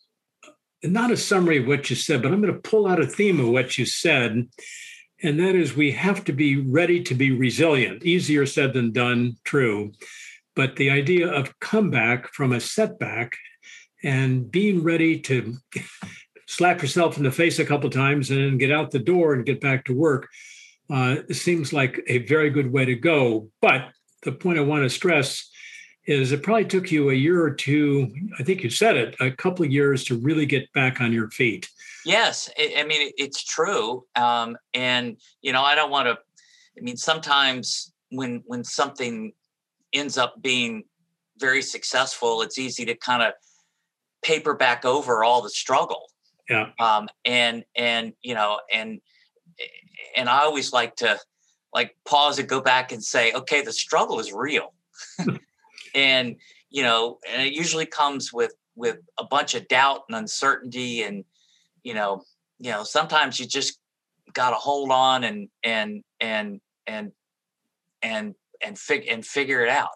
[0.84, 3.39] not a summary of what you said, but I'm going to pull out a theme
[3.39, 4.48] of what you said.
[5.22, 8.04] And that is we have to be ready to be resilient.
[8.04, 9.91] Easier said than done, true.
[10.56, 13.38] But the idea of comeback from a setback
[14.04, 15.58] and being ready to
[16.51, 19.61] slap yourself in the face a couple times and get out the door and get
[19.61, 20.27] back to work
[20.89, 23.49] uh, seems like a very good way to go.
[23.61, 23.87] But
[24.23, 25.49] the point I want to stress
[26.05, 29.31] is it probably took you a year or two, I think you said it, a
[29.31, 31.69] couple of years to really get back on your feet.
[32.05, 36.17] Yes, I mean it's true, um, and you know I don't want to.
[36.77, 39.31] I mean sometimes when when something
[39.93, 40.83] ends up being
[41.37, 43.33] very successful, it's easy to kind of
[44.23, 46.11] paper back over all the struggle.
[46.49, 46.69] Yeah.
[46.80, 48.99] Um, and and you know and
[50.15, 51.19] and I always like to
[51.73, 54.73] like pause and go back and say, okay, the struggle is real.
[55.95, 56.36] and
[56.69, 61.23] you know and it usually comes with with a bunch of doubt and uncertainty and
[61.84, 62.23] you know
[62.60, 63.80] you know sometimes you just
[64.34, 67.12] got to hold on and and and and
[68.01, 69.89] and and fig- and figure it out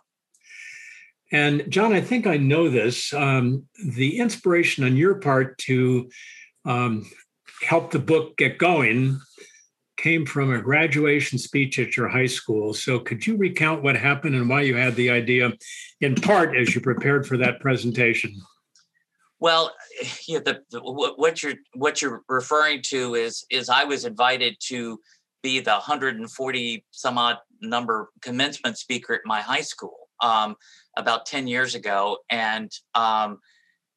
[1.31, 6.09] and john i think i know this um, the inspiration on your part to
[6.65, 7.05] um,
[7.61, 9.19] help the book get going
[9.97, 12.73] came from a graduation speech at your high school.
[12.73, 15.51] So, could you recount what happened and why you had the idea,
[16.01, 18.33] in part, as you prepared for that presentation?
[19.39, 19.73] Well,
[20.27, 24.99] yeah, the, the, what you're what you're referring to is is I was invited to
[25.41, 30.55] be the 140 some odd number commencement speaker at my high school um,
[30.97, 33.39] about 10 years ago, and um,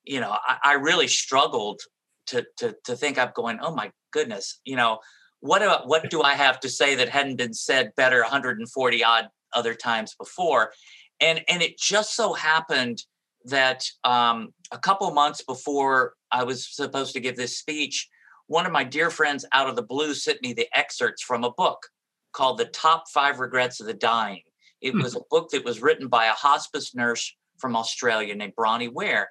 [0.05, 1.81] you know I, I really struggled
[2.29, 4.99] to, to to think I'm going, oh my goodness, you know
[5.41, 9.29] what do, what do I have to say that hadn't been said better 140 odd
[9.55, 10.73] other times before?
[11.21, 13.03] And and it just so happened
[13.45, 18.09] that um, a couple months before I was supposed to give this speech,
[18.47, 21.53] one of my dear friends out of the blue sent me the excerpts from a
[21.53, 21.79] book
[22.33, 24.43] called The Top Five Regrets of the Dying.
[24.81, 25.03] It hmm.
[25.03, 29.31] was a book that was written by a hospice nurse from Australia named Bronnie Ware.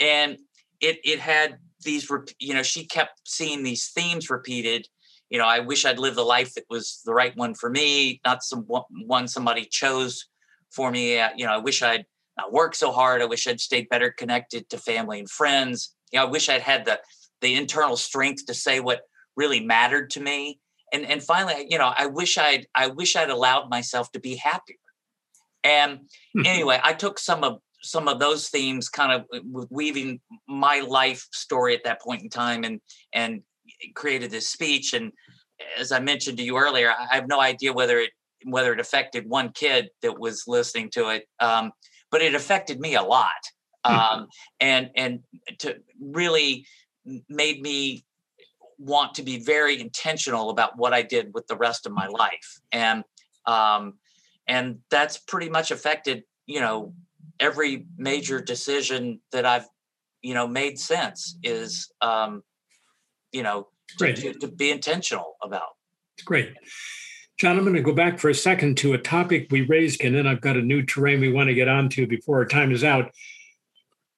[0.00, 0.38] And
[0.80, 4.86] it, it had these, you know, she kept seeing these themes repeated.
[5.30, 8.20] You know, I wish I'd lived the life that was the right one for me,
[8.24, 8.66] not some
[9.06, 10.26] one somebody chose
[10.70, 11.18] for me.
[11.18, 12.04] Uh, you know, I wish I'd
[12.36, 13.22] not worked so hard.
[13.22, 15.94] I wish I'd stayed better connected to family and friends.
[16.12, 17.00] You know, I wish I'd had the
[17.40, 19.02] the internal strength to say what
[19.36, 20.60] really mattered to me.
[20.92, 24.36] And and finally, you know, I wish I'd I wish I'd allowed myself to be
[24.36, 24.76] happier.
[25.66, 26.00] And
[26.44, 31.74] anyway, I took some of some of those themes kind of weaving my life story
[31.74, 32.80] at that point in time and
[33.12, 33.42] and
[33.94, 34.94] created this speech.
[34.94, 35.12] And
[35.78, 38.10] as i mentioned to you earlier i have no idea whether it
[38.44, 41.72] whether it affected one kid that was listening to it um,
[42.10, 43.30] but it affected me a lot.
[43.84, 44.26] Um,
[44.58, 45.20] and and
[45.60, 46.66] to really
[47.28, 48.04] made me
[48.78, 52.60] want to be very intentional about what I did with the rest of my life.
[52.72, 53.04] And
[53.46, 53.94] um,
[54.48, 56.94] and that's pretty much affected you know
[57.40, 59.66] every major decision that I've
[60.22, 62.42] you know made since is um,
[63.32, 65.76] you know to, to, to be intentional about.
[66.24, 66.52] Great.
[67.38, 70.14] John, I'm going to go back for a second to a topic we raised, and
[70.14, 72.82] then I've got a new terrain we want to get onto before our time is
[72.82, 73.12] out.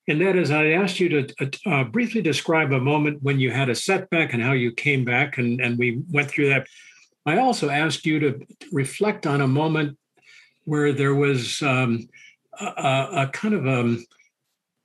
[0.07, 3.51] And that is, I asked you to uh, uh, briefly describe a moment when you
[3.51, 6.69] had a setback and how you came back, and, and we went through that.
[7.27, 8.41] I also asked you to
[8.73, 9.99] reflect on a moment
[10.69, 12.09] where there was um,
[12.61, 14.05] a, a, kind of a um,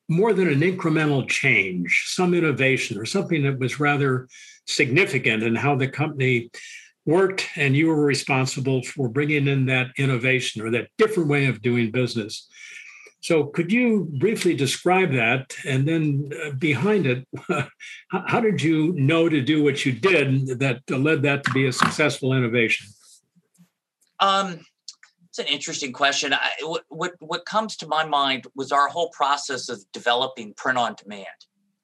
[0.07, 4.27] more than an incremental change, some innovation or something that was rather
[4.65, 6.49] significant in how the company
[7.05, 11.61] worked and you were responsible for bringing in that innovation or that different way of
[11.61, 12.47] doing business.
[13.19, 15.55] So, could you briefly describe that?
[15.65, 17.27] And then uh, behind it,
[18.09, 21.71] how did you know to do what you did that led that to be a
[21.71, 22.87] successful innovation?
[24.19, 24.59] Um,
[25.33, 26.31] it's an interesting question.
[26.31, 30.77] I, what, what, what comes to my mind was our whole process of developing print
[30.77, 31.25] on demand,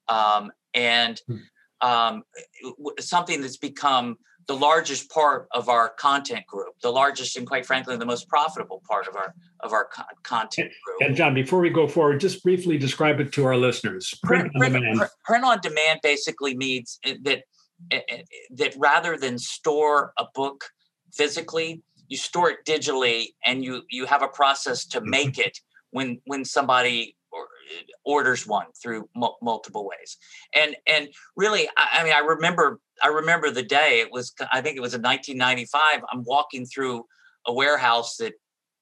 [0.08, 1.38] um, and hmm.
[1.80, 2.22] um,
[3.00, 7.96] something that's become the largest part of our content group, the largest and quite frankly
[7.96, 10.98] the most profitable part of our of our co- content group.
[11.00, 14.14] And John, before we go forward, just briefly describe it to our listeners.
[14.22, 15.10] Print, print, on, demand.
[15.24, 17.42] print on demand basically means that
[17.90, 20.66] that rather than store a book
[21.12, 25.10] physically, you store it digitally, and you you have a process to mm-hmm.
[25.10, 25.58] make it
[25.90, 27.16] when when somebody
[28.04, 30.16] orders one through m- multiple ways
[30.54, 34.60] and and really I, I, mean i remember i remember the day it was i
[34.60, 37.04] think it was in 1995 i'm walking through
[37.46, 38.32] a warehouse that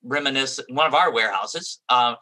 [0.02, 2.14] reminiscent one of our warehouses uh,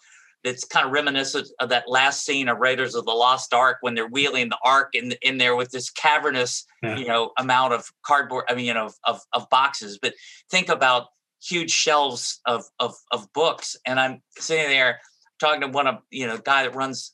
[0.46, 3.94] that's kind of reminiscent of that last scene of raiders of the lost ark when
[3.94, 6.96] they're wheeling the ark in, in there with this cavernous yeah.
[6.96, 10.14] you know amount of cardboard i mean you know of, of boxes but
[10.50, 11.08] think about
[11.42, 14.98] huge shelves of, of of books and i'm sitting there
[15.38, 17.12] talking to one of you know guy that runs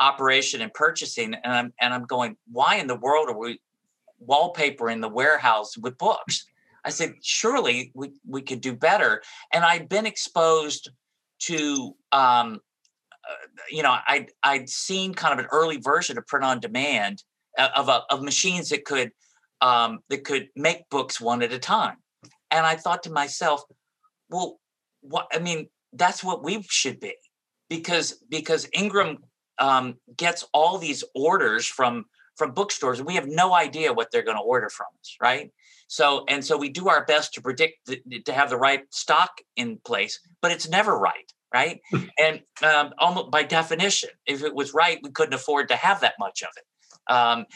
[0.00, 3.60] operation and purchasing, and I'm and I'm going, why in the world are we
[4.26, 6.44] wallpapering the warehouse with books?
[6.84, 9.22] I said, surely we we could do better.
[9.52, 10.90] And I'd been exposed
[11.40, 12.60] to um,
[13.70, 17.22] you know, I'd I'd seen kind of an early version of print on demand
[17.58, 19.12] uh, of a, of machines that could
[19.60, 21.96] um, that could make books one at a time,
[22.50, 23.62] and I thought to myself,
[24.28, 24.58] well,
[25.00, 27.14] what I mean, that's what we should be
[27.68, 29.18] because because Ingram
[29.58, 32.04] um, gets all these orders from
[32.36, 35.50] from bookstores and we have no idea what they're going to order from us right?
[35.88, 39.30] So and so we do our best to predict the, to have the right stock
[39.56, 41.80] in place but it's never right right?
[42.18, 46.14] And um, almost by definition if it was right we couldn't afford to have that
[46.18, 47.12] much of it.
[47.12, 47.46] Um,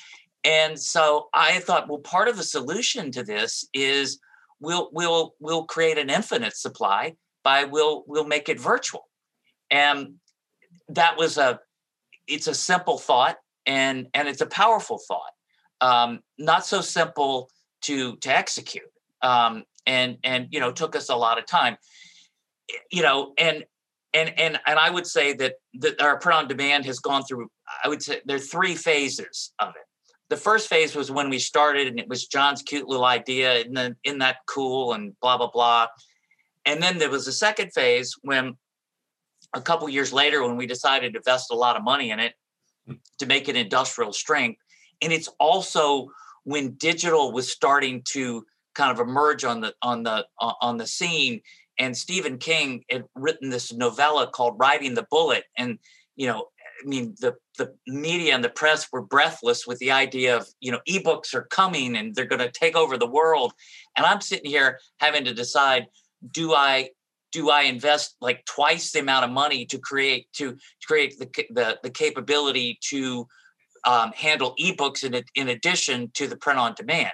[0.47, 4.19] and so i thought well part of the solution to this is
[4.61, 9.09] we'll we'll we'll create an infinite supply by we'll we'll make it virtual.
[9.71, 10.15] And
[10.89, 11.61] that was a
[12.27, 15.31] it's a simple thought and and it's a powerful thought.
[15.81, 17.51] Um, not so simple
[17.83, 18.85] to to execute.
[19.23, 21.77] Um, and and you know took us a lot of time.
[22.91, 23.65] You know and
[24.15, 27.49] and and and I would say that that our print on demand has gone through
[27.85, 29.83] I would say there are three phases of it.
[30.31, 33.77] The first phase was when we started and it was John's cute little idea and
[33.77, 35.89] then in that cool and blah blah blah.
[36.65, 38.57] And then there was a second phase when
[39.53, 42.35] a couple years later when we decided to invest a lot of money in it
[43.19, 44.61] to make it industrial strength
[45.03, 46.09] and it's also
[46.45, 51.41] when digital was starting to kind of emerge on the on the on the scene
[51.79, 55.79] and Stephen King had written this novella called Riding the Bullet and
[56.17, 56.49] you know,
[56.83, 60.73] I mean, the the media and the press were breathless with the idea of you
[60.73, 63.53] know ebooks are coming and they're going to take over the world,
[63.97, 65.87] and I'm sitting here having to decide:
[66.31, 66.91] do I
[67.33, 70.57] do I invest like twice the amount of money to create to
[70.87, 73.27] create the the, the capability to
[73.87, 77.13] um, handle ebooks in in addition to the print on demand?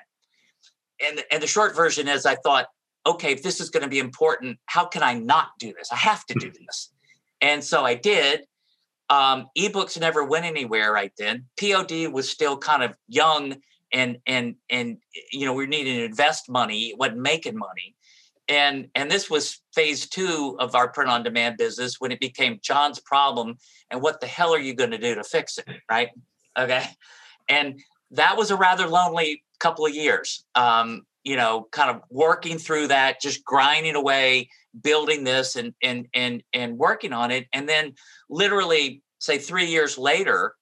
[1.05, 2.67] And and the short version is, I thought,
[3.07, 5.91] okay, if this is going to be important, how can I not do this?
[5.91, 6.93] I have to do this.
[7.41, 8.43] And so I did.
[9.09, 11.47] Um, ebooks never went anywhere right then.
[11.59, 13.57] POD was still kind of young
[13.93, 14.99] and and and
[15.33, 17.97] you know we needed to invest money, it wasn't making money.
[18.49, 22.59] And and this was phase two of our print on demand business when it became
[22.63, 23.57] John's problem.
[23.91, 25.69] And what the hell are you going to do to fix it?
[25.91, 26.11] Right.
[26.59, 26.85] Okay.
[27.49, 27.81] And
[28.13, 30.45] that was a rather lonely couple of years.
[30.55, 34.49] Um, you know, kind of working through that, just grinding away,
[34.81, 37.47] building this and and and and working on it.
[37.53, 37.95] And then
[38.29, 40.55] literally, say three years later,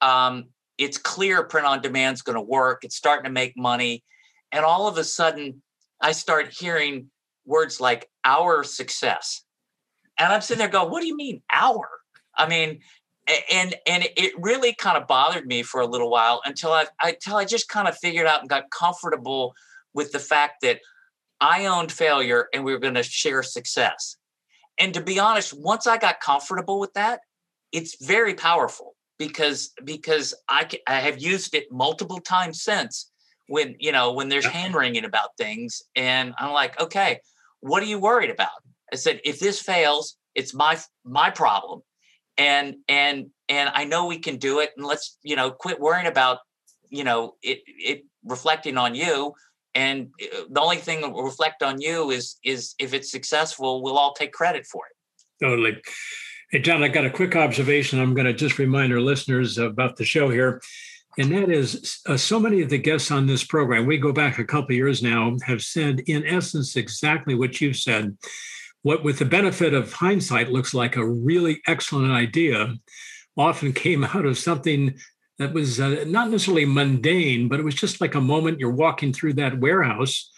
[0.00, 0.46] um,
[0.78, 2.84] it's clear print on demand is going to work.
[2.84, 4.04] It's starting to make money.
[4.52, 5.62] And all of a sudden,
[6.00, 7.10] I start hearing
[7.44, 9.42] words like our success.
[10.18, 11.88] And I'm sitting there going, what do you mean our?
[12.36, 12.80] I mean,
[13.52, 17.36] and and it really kind of bothered me for a little while until I until
[17.36, 19.54] I just kind of figured out and got comfortable
[19.96, 20.78] with the fact that
[21.40, 24.16] I owned failure and we were going to share success.
[24.78, 27.20] And to be honest, once I got comfortable with that,
[27.72, 33.10] it's very powerful because because I I have used it multiple times since
[33.48, 37.20] when you know when there's hand wringing about things and I'm like, okay,
[37.60, 38.50] what are you worried about?
[38.92, 41.80] I said, if this fails, it's my my problem,
[42.36, 46.06] and and and I know we can do it, and let's you know quit worrying
[46.06, 46.38] about
[46.90, 49.34] you know it it reflecting on you
[49.76, 53.82] and uh, the only thing that will reflect on you is is if it's successful
[53.82, 55.44] we'll all take credit for it.
[55.44, 55.80] Totally.
[56.50, 58.00] Hey john i got a quick observation.
[58.00, 60.60] I'm going to just remind our listeners about the show here.
[61.18, 64.38] And that is uh, so many of the guests on this program we go back
[64.38, 68.16] a couple years now have said in essence exactly what you've said.
[68.82, 72.74] What with the benefit of hindsight looks like a really excellent idea
[73.36, 74.94] often came out of something
[75.38, 79.12] that was uh, not necessarily mundane, but it was just like a moment you're walking
[79.12, 80.30] through that warehouse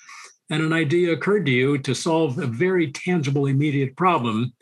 [0.51, 4.53] and an idea occurred to you to solve a very tangible, immediate problem.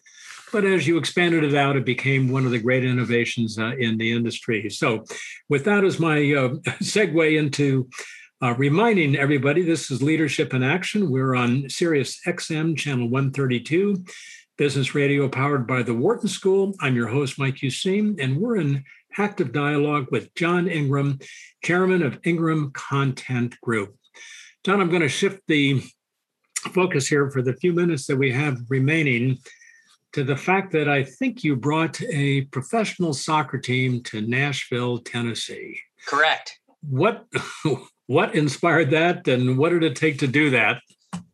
[0.53, 3.99] But as you expanded it out, it became one of the great innovations uh, in
[3.99, 4.69] the industry.
[4.71, 5.05] So,
[5.49, 6.49] with that as my uh,
[6.83, 7.89] segue into
[8.43, 11.11] uh, reminding everybody, this is Leadership in Action.
[11.11, 14.05] We're on Sirius XM, channel 132,
[14.57, 16.75] business radio powered by the Wharton School.
[16.81, 18.85] I'm your host, Mike Useem, and we're in
[19.19, 21.19] active dialogue with John Ingram,
[21.63, 23.97] chairman of Ingram Content Group.
[24.65, 25.83] John, I'm going to shift the
[26.73, 29.39] focus here for the few minutes that we have remaining
[30.13, 35.79] to the fact that I think you brought a professional soccer team to Nashville, Tennessee.
[36.07, 36.59] Correct.
[36.89, 37.27] What
[38.07, 40.81] what inspired that and what did it take to do that?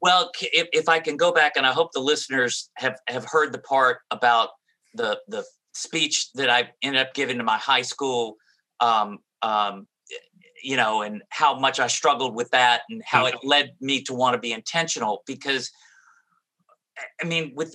[0.01, 3.53] Well, if, if I can go back and I hope the listeners have have heard
[3.53, 4.51] the part about
[4.95, 8.37] the the speech that I ended up giving to my high school,
[8.81, 9.87] um, um,
[10.63, 14.15] you know, and how much I struggled with that and how it led me to
[14.15, 15.71] want to be intentional because
[17.21, 17.75] I mean, with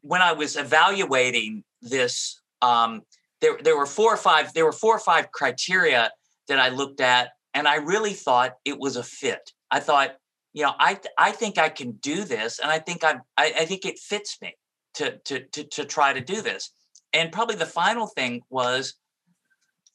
[0.00, 3.02] when I was evaluating this, um,
[3.40, 6.10] there there were four or five there were four or five criteria
[6.48, 9.52] that I looked at, and I really thought it was a fit.
[9.70, 10.16] I thought,
[10.52, 13.64] you know, I I think I can do this, and I think I I, I
[13.66, 14.54] think it fits me
[14.94, 16.70] to to to to try to do this
[17.14, 18.94] and probably the final thing was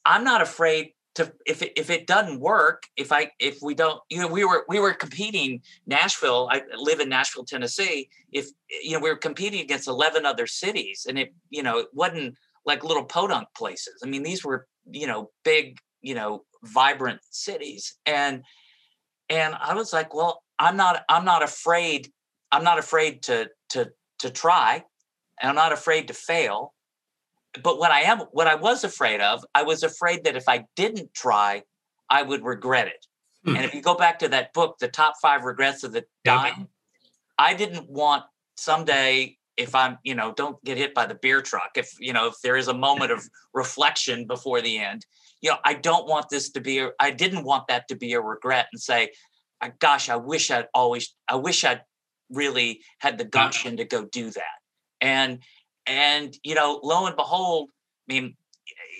[0.04, 4.00] i'm not afraid to if it, if it doesn't work if i if we don't
[4.08, 8.08] you know we were we were competing nashville i live in nashville tennessee.
[8.32, 8.46] If
[8.82, 12.36] you know we were competing against 11 other cities and it you know it wasn't
[12.66, 14.02] like little podunk places.
[14.04, 17.96] I mean these were you know big you know vibrant cities.
[18.06, 18.44] And
[19.30, 22.08] and i was like well i'm not i'm not afraid
[22.52, 24.84] i'm not afraid to to to try
[25.40, 26.74] and i'm not afraid to fail
[27.62, 30.66] but what I am, what I was afraid of, I was afraid that if I
[30.76, 31.62] didn't try,
[32.08, 33.06] I would regret it.
[33.44, 33.56] Hmm.
[33.56, 36.68] And if you go back to that book, The Top Five Regrets of the Dying,
[37.38, 38.24] I didn't want
[38.56, 41.70] someday if I'm, you know, don't get hit by the beer truck.
[41.76, 45.04] If, you know, if there is a moment of reflection before the end,
[45.40, 48.12] you know, I don't want this to be, a, I didn't want that to be
[48.12, 49.10] a regret and say,
[49.78, 51.82] gosh, I wish I'd always, I wish I'd
[52.30, 54.44] really had the gumption to go do that.
[55.00, 55.40] And,
[55.90, 57.68] and, you know, lo and behold,
[58.08, 58.36] I mean,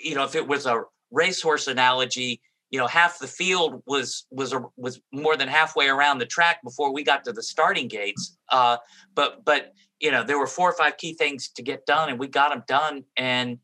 [0.02, 0.82] you know, if it was a
[1.12, 6.26] racehorse analogy, you know, half the field was was was more than halfway around the
[6.26, 8.36] track before we got to the starting gates.
[8.48, 8.76] Uh,
[9.14, 12.18] but but you know, there were four or five key things to get done, and
[12.18, 13.04] we got them done.
[13.16, 13.58] And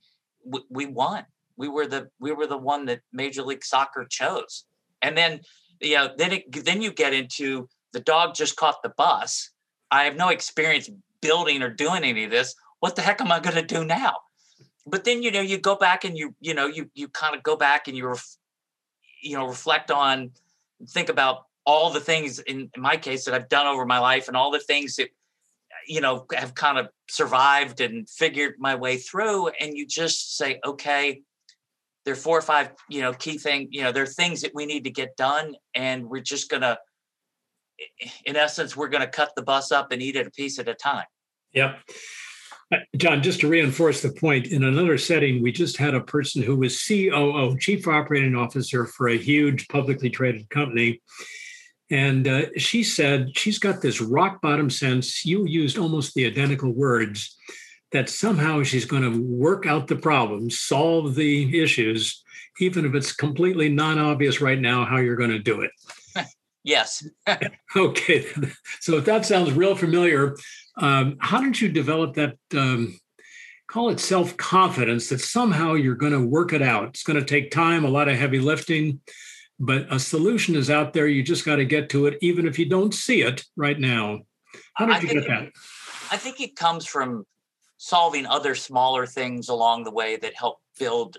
[0.45, 1.25] we, we won.
[1.57, 4.65] We were the we were the one that Major League Soccer chose.
[5.03, 5.41] And then
[5.81, 9.51] you know then it then you get into the dog just caught the bus.
[9.91, 12.55] I have no experience building or doing any of this.
[12.87, 14.15] What the heck am I going to do now?
[14.87, 17.43] But then you know you go back and you you know you you kind of
[17.43, 18.25] go back and you ref,
[19.21, 20.31] you know reflect on
[20.91, 24.29] think about all the things in, in my case that I've done over my life
[24.29, 25.09] and all the things that
[25.89, 30.61] you know have kind of survived and figured my way through and you just say
[30.65, 31.23] okay
[32.05, 34.53] there are four or five you know key thing you know there are things that
[34.55, 36.79] we need to get done and we're just gonna
[38.25, 40.75] in essence we're gonna cut the bus up and eat it a piece at a
[40.75, 41.07] time
[41.53, 41.81] yep
[42.97, 46.57] John, just to reinforce the point, in another setting, we just had a person who
[46.57, 51.01] was COO, Chief Operating Officer for a huge publicly traded company.
[51.91, 55.25] And uh, she said she's got this rock bottom sense.
[55.25, 57.37] You used almost the identical words
[57.93, 62.25] that somehow she's going to work out the problems, solve the issues,
[62.59, 65.71] even if it's completely non obvious right now how you're going to do it.
[66.65, 67.07] yes.
[67.77, 68.27] okay.
[68.81, 70.35] So if that sounds real familiar,
[70.77, 72.37] um, how did you develop that?
[72.55, 72.99] Um,
[73.69, 76.89] call it self confidence that somehow you're going to work it out.
[76.89, 79.01] It's going to take time, a lot of heavy lifting
[79.59, 81.07] but a solution is out there.
[81.07, 84.21] You just got to get to it, even if you don't see it right now.
[84.75, 85.53] How did I you get that?
[86.11, 87.27] I think it comes from
[87.79, 91.19] solving other smaller things along the way that help build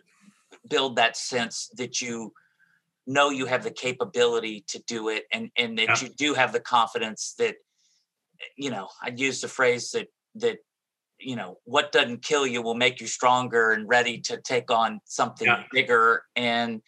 [0.68, 2.34] build that sense that you
[3.06, 5.96] know you have the capability to do it and and that yeah.
[6.02, 7.56] you do have the confidence that
[8.58, 10.58] you know i'd use the phrase that that
[11.20, 15.00] you know what doesn't kill you will make you stronger and ready to take on
[15.06, 15.64] something yeah.
[15.72, 16.82] bigger and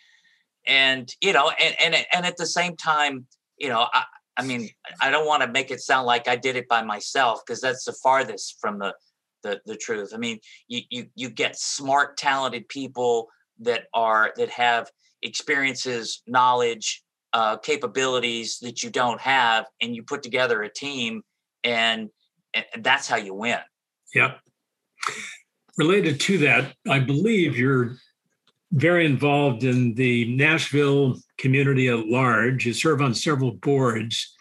[0.67, 3.25] and you know and and and at the same time
[3.57, 4.03] you know i
[4.37, 4.69] i mean
[5.01, 7.85] i don't want to make it sound like i did it by myself because that's
[7.85, 8.93] the farthest from the
[9.43, 10.37] the the truth i mean
[10.67, 13.27] you you you get smart talented people
[13.59, 14.89] that are that have
[15.21, 21.21] experiences knowledge uh, capabilities that you don't have and you put together a team
[21.63, 22.09] and,
[22.53, 23.59] and that's how you win
[24.13, 24.39] yep
[25.77, 27.95] related to that i believe you're
[28.71, 32.65] very involved in the Nashville community at large.
[32.65, 34.35] You serve on several boards.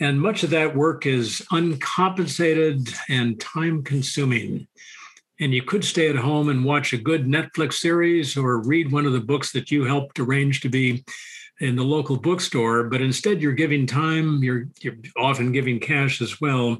[0.00, 4.66] And much of that work is uncompensated and time consuming.
[5.38, 9.06] And you could stay at home and watch a good Netflix series or read one
[9.06, 11.04] of the books that you helped arrange to be
[11.60, 16.40] in the local bookstore, but instead you're giving time, you're, you're often giving cash as
[16.40, 16.78] well.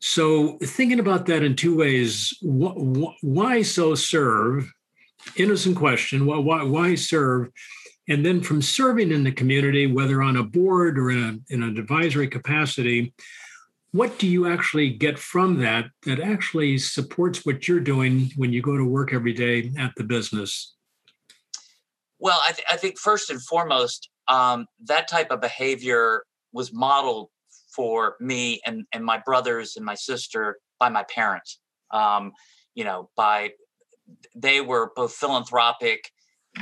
[0.00, 4.72] So, thinking about that in two ways wh- wh- why so serve?
[5.36, 7.48] innocent question why, why, why serve
[8.08, 11.62] and then from serving in the community whether on a board or in, a, in
[11.62, 13.14] an advisory capacity
[13.92, 18.62] what do you actually get from that that actually supports what you're doing when you
[18.62, 20.74] go to work every day at the business
[22.22, 27.28] well i, th- I think first and foremost um, that type of behavior was modeled
[27.74, 31.58] for me and, and my brothers and my sister by my parents.
[31.90, 32.32] Um,
[32.74, 33.50] you know by
[34.34, 36.10] they were both philanthropic.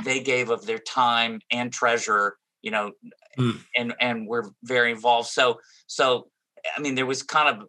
[0.03, 2.91] They gave of their time and treasure you know
[3.39, 3.59] mm.
[3.75, 5.29] and and were very involved.
[5.29, 6.27] So so
[6.77, 7.67] i mean there was kind of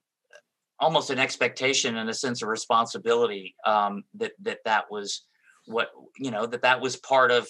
[0.79, 5.25] almost an expectation and a sense of responsibility um, that that that was
[5.67, 5.89] what
[6.19, 7.49] you know that that was part of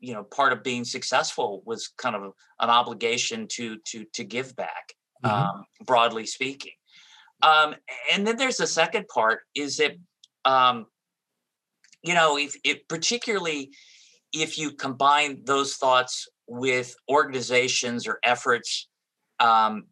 [0.00, 2.22] you know part of being successful was kind of
[2.60, 4.92] an obligation to to to give back
[5.24, 5.34] mm-hmm.
[5.34, 6.72] um, broadly speaking
[7.42, 7.74] um,
[8.12, 9.92] and then there's the second part is that
[10.44, 10.86] um,
[12.02, 13.70] you know, if, if particularly
[14.32, 18.88] if you combine those thoughts with organizations or efforts
[19.40, 19.84] um,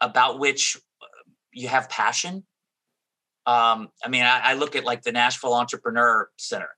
[0.00, 1.06] about which uh,
[1.52, 2.44] you have passion.
[3.46, 6.70] Um, I mean, I, I, look at like the Nashville Entrepreneur Center.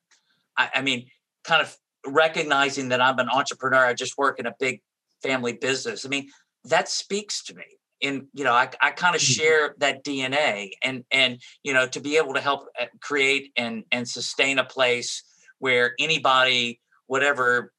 [0.59, 1.07] I, I, mean,
[1.44, 1.76] kind of
[2.07, 4.81] recognizing that I'm an entrepreneur, I just work in a big
[5.23, 6.05] family business.
[6.05, 6.29] I mean,
[6.65, 7.65] that speaks to me
[8.01, 9.33] in you know i, I kind of mm-hmm.
[9.33, 13.85] share that dna and and you know to be able to help uh, create and
[13.91, 15.23] and sustain a place
[15.59, 17.73] where anybody whatever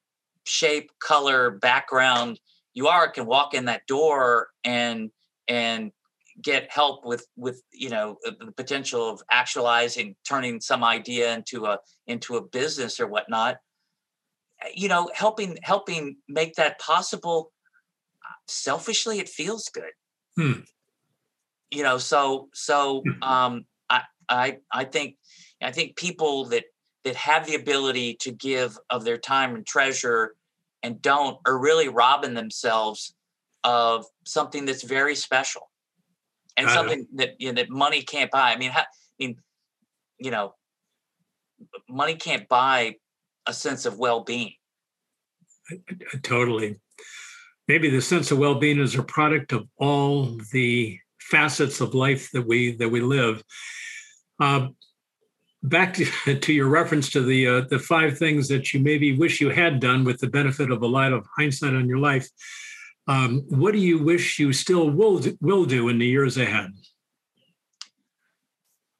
[0.44, 2.40] shape color background
[2.74, 5.10] you are can walk in that door and
[5.46, 5.92] and
[6.42, 11.78] get help with with you know the potential of actualizing turning some idea into a
[12.06, 13.56] into a business or whatnot
[14.74, 17.52] you know helping helping make that possible
[18.46, 19.92] selfishly it feels good
[20.38, 20.60] Hmm.
[21.72, 23.22] You know, so so hmm.
[23.22, 25.16] um, I I I think
[25.60, 26.64] I think people that
[27.04, 30.34] that have the ability to give of their time and treasure
[30.82, 33.14] and don't are really robbing themselves
[33.64, 35.68] of something that's very special
[36.56, 38.52] and something that you know, that money can't buy.
[38.52, 38.84] I mean, how, I
[39.18, 39.36] mean,
[40.20, 40.54] you know,
[41.88, 42.94] money can't buy
[43.48, 44.52] a sense of well-being.
[46.22, 46.78] Totally.
[47.66, 52.46] Maybe the sense of well-being is a product of all the facets of life that
[52.46, 53.42] we that we live.
[54.40, 54.68] Uh,
[55.62, 56.04] back to,
[56.40, 59.80] to your reference to the uh, the five things that you maybe wish you had
[59.80, 62.28] done with the benefit of a lot of hindsight on your life.
[63.06, 66.72] Um, what do you wish you still will will do in the years ahead?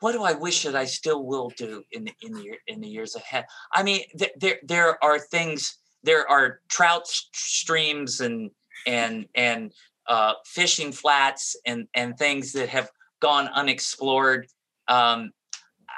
[0.01, 2.89] What do I wish that I still will do in the in the in the
[2.89, 3.47] years ahead?
[3.73, 5.79] I mean, th- there there are things.
[6.05, 8.51] There are trout streams and
[8.87, 9.73] and and
[10.09, 12.91] uh, fishing flats and and things that have
[13.21, 14.47] gone unexplored.
[14.87, 15.33] Um,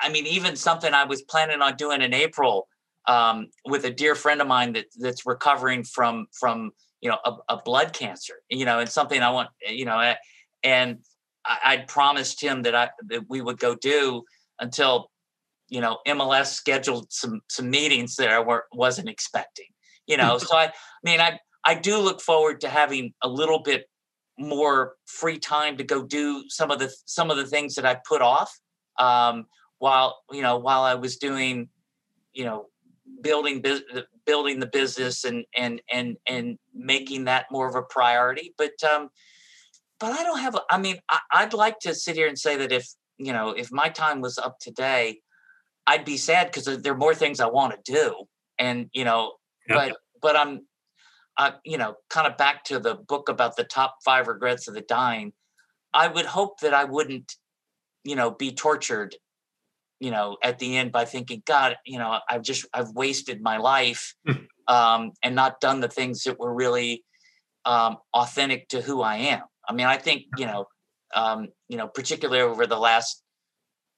[0.03, 2.69] I mean, even something I was planning on doing in April
[3.07, 6.73] um, with a dear friend of mine that that's recovering from from
[7.03, 8.35] you know a, a blood cancer.
[8.49, 9.51] You know, and something I want.
[9.69, 10.15] You know,
[10.63, 10.99] and
[11.65, 14.25] I, would promised him that I that we would go do
[14.59, 15.11] until
[15.69, 19.67] you know MLS scheduled some some meetings that I were, wasn't expecting.
[20.07, 20.73] You know, so I, I
[21.03, 23.87] mean I I do look forward to having a little bit
[24.39, 27.99] more free time to go do some of the some of the things that I
[28.07, 28.59] put off.
[28.99, 29.47] Um,
[29.79, 31.69] while you know while I was doing
[32.33, 32.67] you know
[33.23, 33.63] building
[34.25, 39.09] building the business and and and and making that more of a priority but um
[40.01, 40.99] but I don't have I mean
[41.33, 42.89] I, would like to sit here and say that if
[43.19, 45.21] you know if my time was up today
[45.87, 48.25] I'd be sad because there are more things I want to do.
[48.59, 49.35] And you know
[49.69, 50.67] but but I'm
[51.37, 54.75] I you know kind of back to the book about the top 5 regrets of
[54.75, 55.33] the dying
[55.93, 57.33] I would hope that I wouldn't
[58.05, 59.15] you know be tortured
[60.01, 63.59] you know at the end by thinking god you know i've just i've wasted my
[63.59, 64.45] life hmm.
[64.75, 67.05] um, and not done the things that were really
[67.67, 70.67] um, authentic to who i am i mean i think you know
[71.15, 73.23] um, you know particularly over the last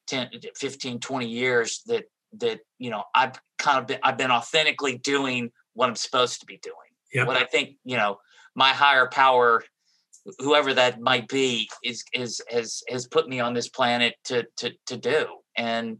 [0.06, 2.04] 10 15 20 years that
[2.38, 6.46] that you know i've kind of been i've been authentically doing what i'm supposed to
[6.46, 6.76] be doing.
[7.12, 7.26] Yep.
[7.26, 8.18] what i think you know
[8.54, 9.62] my higher power
[10.38, 14.72] whoever that might be is is has has put me on this planet to to
[14.86, 15.26] to do.
[15.56, 15.98] And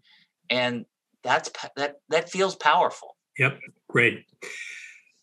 [0.50, 0.84] and
[1.24, 3.16] that's that that feels powerful.
[3.38, 3.58] Yep
[3.88, 4.24] great.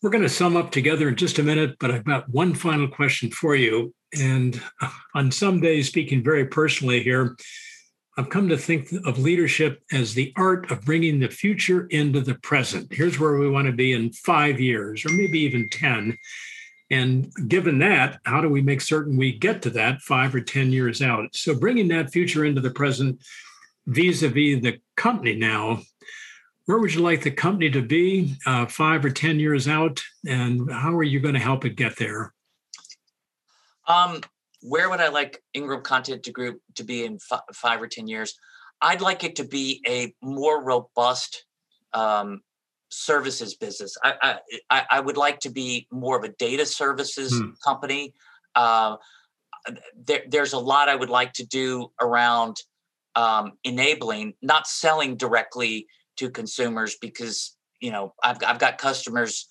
[0.02, 2.88] We're going to sum up together in just a minute but i've got one final
[2.88, 7.36] question for you and uh, on some days speaking very personally here
[8.18, 12.34] i've come to think of leadership as the art of bringing the future into the
[12.36, 12.92] present.
[12.92, 16.16] Here's where we want to be in five years or maybe even 10
[16.92, 20.72] and given that, how do we make certain we get to that five or 10
[20.72, 21.36] years out?
[21.36, 23.22] So bringing that future into the present
[23.86, 25.82] vis-a-vis the company now
[26.70, 30.00] where would you like the company to be uh, five or ten years out?
[30.24, 32.32] And how are you going to help it get there
[33.90, 34.20] um,
[34.62, 38.06] where would i like ingram content to group to be in f- five or ten
[38.06, 38.38] years?
[38.80, 41.44] I'd like it to be a more robust
[41.92, 42.40] um,
[42.88, 43.96] services business.
[44.02, 44.38] I,
[44.70, 47.50] I, I would like to be more of a data services hmm.
[47.64, 48.14] company.
[48.54, 48.96] Uh,
[49.94, 52.56] there, there's a lot i would like to do around
[53.16, 55.86] um, enabling, not selling directly
[56.16, 59.46] to consumers because you know I've I've got customers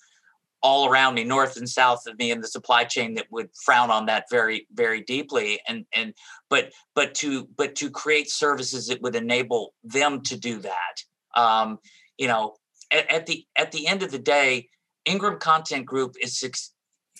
[0.62, 3.90] all around me, north and south of me in the supply chain that would frown
[3.90, 5.60] on that very very deeply.
[5.66, 6.14] And and
[6.48, 11.40] but but to but to create services that would enable them to do that.
[11.40, 11.78] Um,
[12.18, 12.56] you know,
[12.90, 14.68] at, at the at the end of the day,
[15.04, 16.42] Ingram Content Group is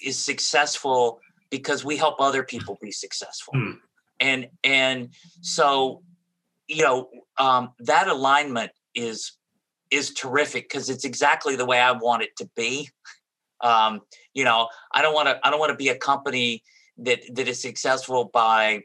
[0.03, 1.21] is successful
[1.51, 3.55] because we help other people be successful.
[3.55, 3.71] Hmm.
[4.21, 6.03] And and so
[6.69, 9.33] you know um, that alignment is
[9.91, 12.89] is terrific because it's exactly the way I want it to be.
[13.63, 14.01] Um,
[14.35, 16.63] you know, I don't want to I don't want to be a company
[16.99, 18.83] that that is successful by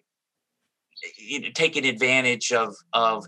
[1.17, 3.25] you know, taking advantage of of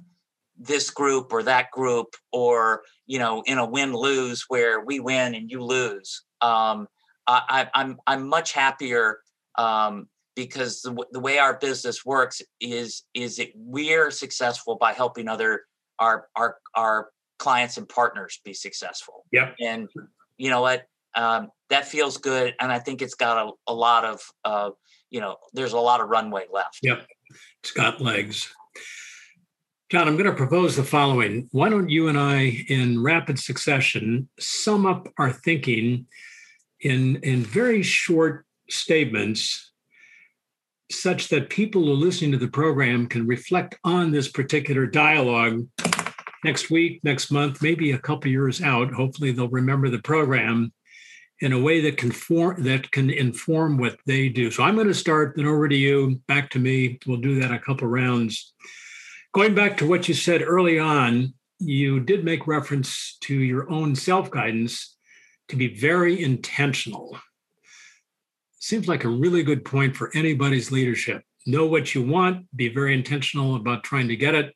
[0.57, 5.35] this group or that group or you know in a win lose where we win
[5.35, 6.23] and you lose.
[6.41, 6.87] Um,
[7.29, 9.19] I, I'm I'm much happier
[9.57, 15.27] um, because the, the way our business works is is it we're successful by helping
[15.27, 15.63] other
[15.99, 19.25] our our our clients and partners be successful.
[19.31, 19.55] Yep.
[19.59, 19.89] And
[20.37, 20.85] you know what?
[21.17, 24.69] Um, that feels good, and I think it's got a, a lot of uh,
[25.09, 26.79] you know there's a lot of runway left.
[26.83, 27.05] Yep,
[27.61, 28.53] it's got legs.
[29.89, 31.47] John, I'm going to propose the following.
[31.51, 36.05] Why don't you and I, in rapid succession, sum up our thinking
[36.81, 39.71] in in very short statements
[40.91, 45.67] such that people who are listening to the program can reflect on this particular dialogue
[46.43, 48.93] next week, next month, maybe a couple years out.
[48.93, 50.71] Hopefully, they'll remember the program
[51.41, 54.49] in a way that can form that can inform what they do.
[54.49, 56.99] So I'm going to start, then over to you, back to me.
[57.05, 58.53] We'll do that a couple rounds.
[59.33, 63.95] Going back to what you said early on, you did make reference to your own
[63.95, 64.95] self guidance
[65.49, 67.17] to be very intentional.
[68.59, 71.23] Seems like a really good point for anybody's leadership.
[71.45, 74.53] Know what you want, be very intentional about trying to get it,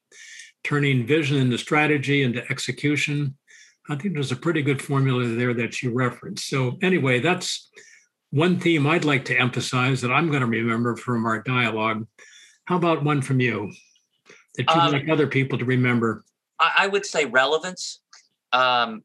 [0.63, 3.37] turning vision into strategy into execution.
[3.89, 6.47] I think there's a pretty good formula there that you referenced.
[6.47, 7.69] So, anyway, that's
[8.29, 12.07] one theme I'd like to emphasize that I'm going to remember from our dialogue.
[12.65, 13.71] How about one from you
[14.55, 16.23] that you'd um, like other people to remember?
[16.59, 18.01] I would say relevance
[18.53, 19.03] um,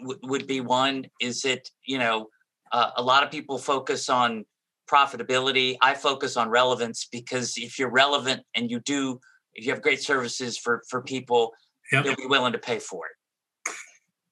[0.00, 1.06] would be one.
[1.20, 2.28] Is it, you know,
[2.72, 4.44] uh, a lot of people focus on
[4.88, 5.76] profitability.
[5.80, 9.20] I focus on relevance because if you're relevant and you do,
[9.54, 11.52] if you have great services for for people,
[11.92, 12.04] yep.
[12.04, 13.12] they'll be willing to pay for it.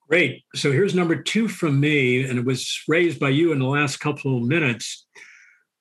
[0.08, 0.44] Great.
[0.54, 3.96] So here's number two from me, and it was raised by you in the last
[3.96, 5.04] couple of minutes.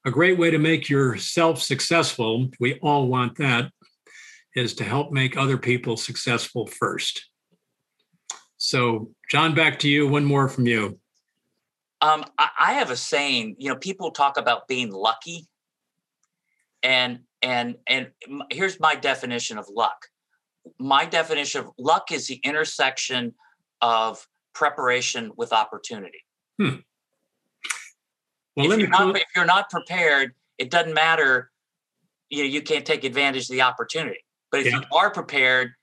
[0.04, 3.72] A great way to make yourself successful, we all want that,
[4.56, 7.30] is to help make other people successful first.
[8.58, 10.08] So, John, back to you.
[10.08, 11.00] One more from you.
[12.02, 13.58] Um, I have a saying.
[13.60, 15.48] You know, people talk about being lucky,
[16.82, 18.10] and and and
[18.52, 20.08] here's my definition of luck.
[20.80, 23.36] My definition of luck is the intersection
[23.86, 26.24] of preparation with opportunity.
[26.60, 26.78] Hmm.
[28.56, 31.52] Well, if, you're not, if you're not prepared, it doesn't matter.
[32.30, 34.26] You know, you can't take advantage of the opportunity.
[34.52, 34.80] But if yeah.
[34.80, 35.74] you are prepared,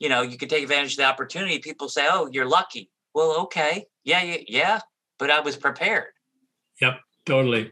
[0.00, 1.60] you know, you can take advantage of the opportunity.
[1.60, 4.80] People say, "Oh, you're lucky." Well, okay, yeah, yeah, yeah,
[5.18, 6.12] but I was prepared.
[6.80, 7.70] Yep, totally.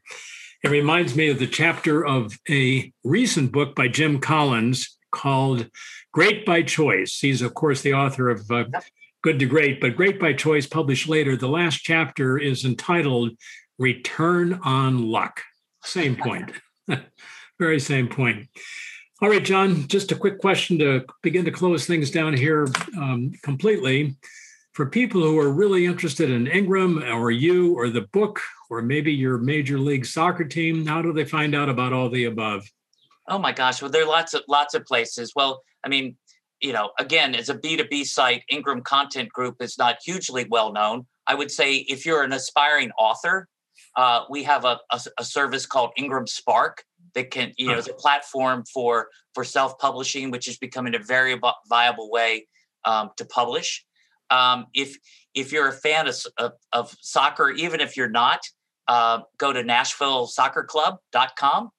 [0.62, 5.68] It reminds me of the chapter of a recent book by Jim Collins called
[6.12, 8.84] "Great by Choice." He's, of course, the author of uh, yep.
[9.22, 11.36] Good to Great, but Great by Choice, published later.
[11.36, 13.32] The last chapter is entitled
[13.78, 15.42] "Return on Luck."
[15.84, 16.52] Same point.
[17.58, 18.48] Very same point.
[19.20, 22.66] All right, John, just a quick question to begin to close things down here
[22.96, 24.16] um, completely.
[24.72, 28.40] For people who are really interested in Ingram or you or the book
[28.70, 32.24] or maybe your major league soccer team, how do they find out about all the
[32.24, 32.66] above?
[33.28, 35.32] Oh my gosh, well, there are lots of lots of places.
[35.36, 36.16] Well, I mean,
[36.60, 41.06] you know, again, as a B2B site, Ingram Content Group is not hugely well known.
[41.26, 43.48] I would say if you're an aspiring author,
[43.96, 46.84] uh, we have a, a, a service called Ingram Spark
[47.14, 50.98] that can you know is a platform for for self publishing, which is becoming a
[50.98, 51.38] very
[51.68, 52.46] viable way
[52.84, 53.84] um, to publish.
[54.30, 54.96] Um, if
[55.34, 58.40] if you're a fan of, of, of, soccer, even if you're not,
[58.88, 61.70] uh, go to NashvilleSoccerClub.com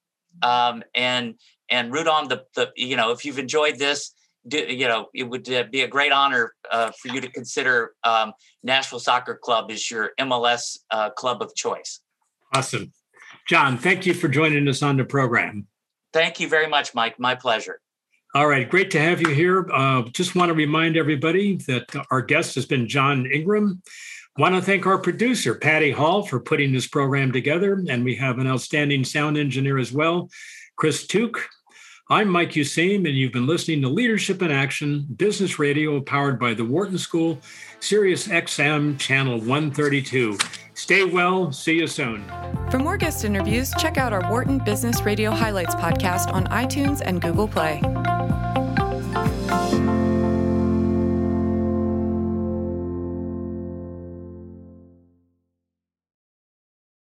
[0.42, 1.36] um, and
[1.70, 4.14] and root on the the you know if you've enjoyed this.
[4.50, 8.34] You know, it would uh, be a great honor uh, for you to consider um,
[8.64, 12.00] Nashville Soccer Club as your MLS uh, club of choice.
[12.54, 12.92] Awesome.
[13.48, 15.68] John, thank you for joining us on the program.
[16.14, 17.20] Thank you very much, Mike.
[17.20, 17.80] My pleasure.
[18.34, 19.70] All right, great to have you here.
[19.74, 23.82] Uh, just want to remind everybody that our guest has been John Ingram.
[24.38, 27.84] Want to thank our producer, Patty Hall, for putting this program together.
[27.89, 30.30] And we have an outstanding sound engineer as well,
[30.78, 31.50] Chris Took.
[32.12, 36.53] I'm Mike Useem, and you've been listening to Leadership in Action, business radio powered by
[36.53, 37.39] the Wharton School,
[37.80, 40.38] Sirius XM, channel 132.
[40.74, 41.53] Stay well.
[41.53, 42.30] See you soon.
[42.70, 47.22] For more guest interviews, check out our Wharton Business Radio Highlights podcast on iTunes and
[47.22, 47.80] Google Play.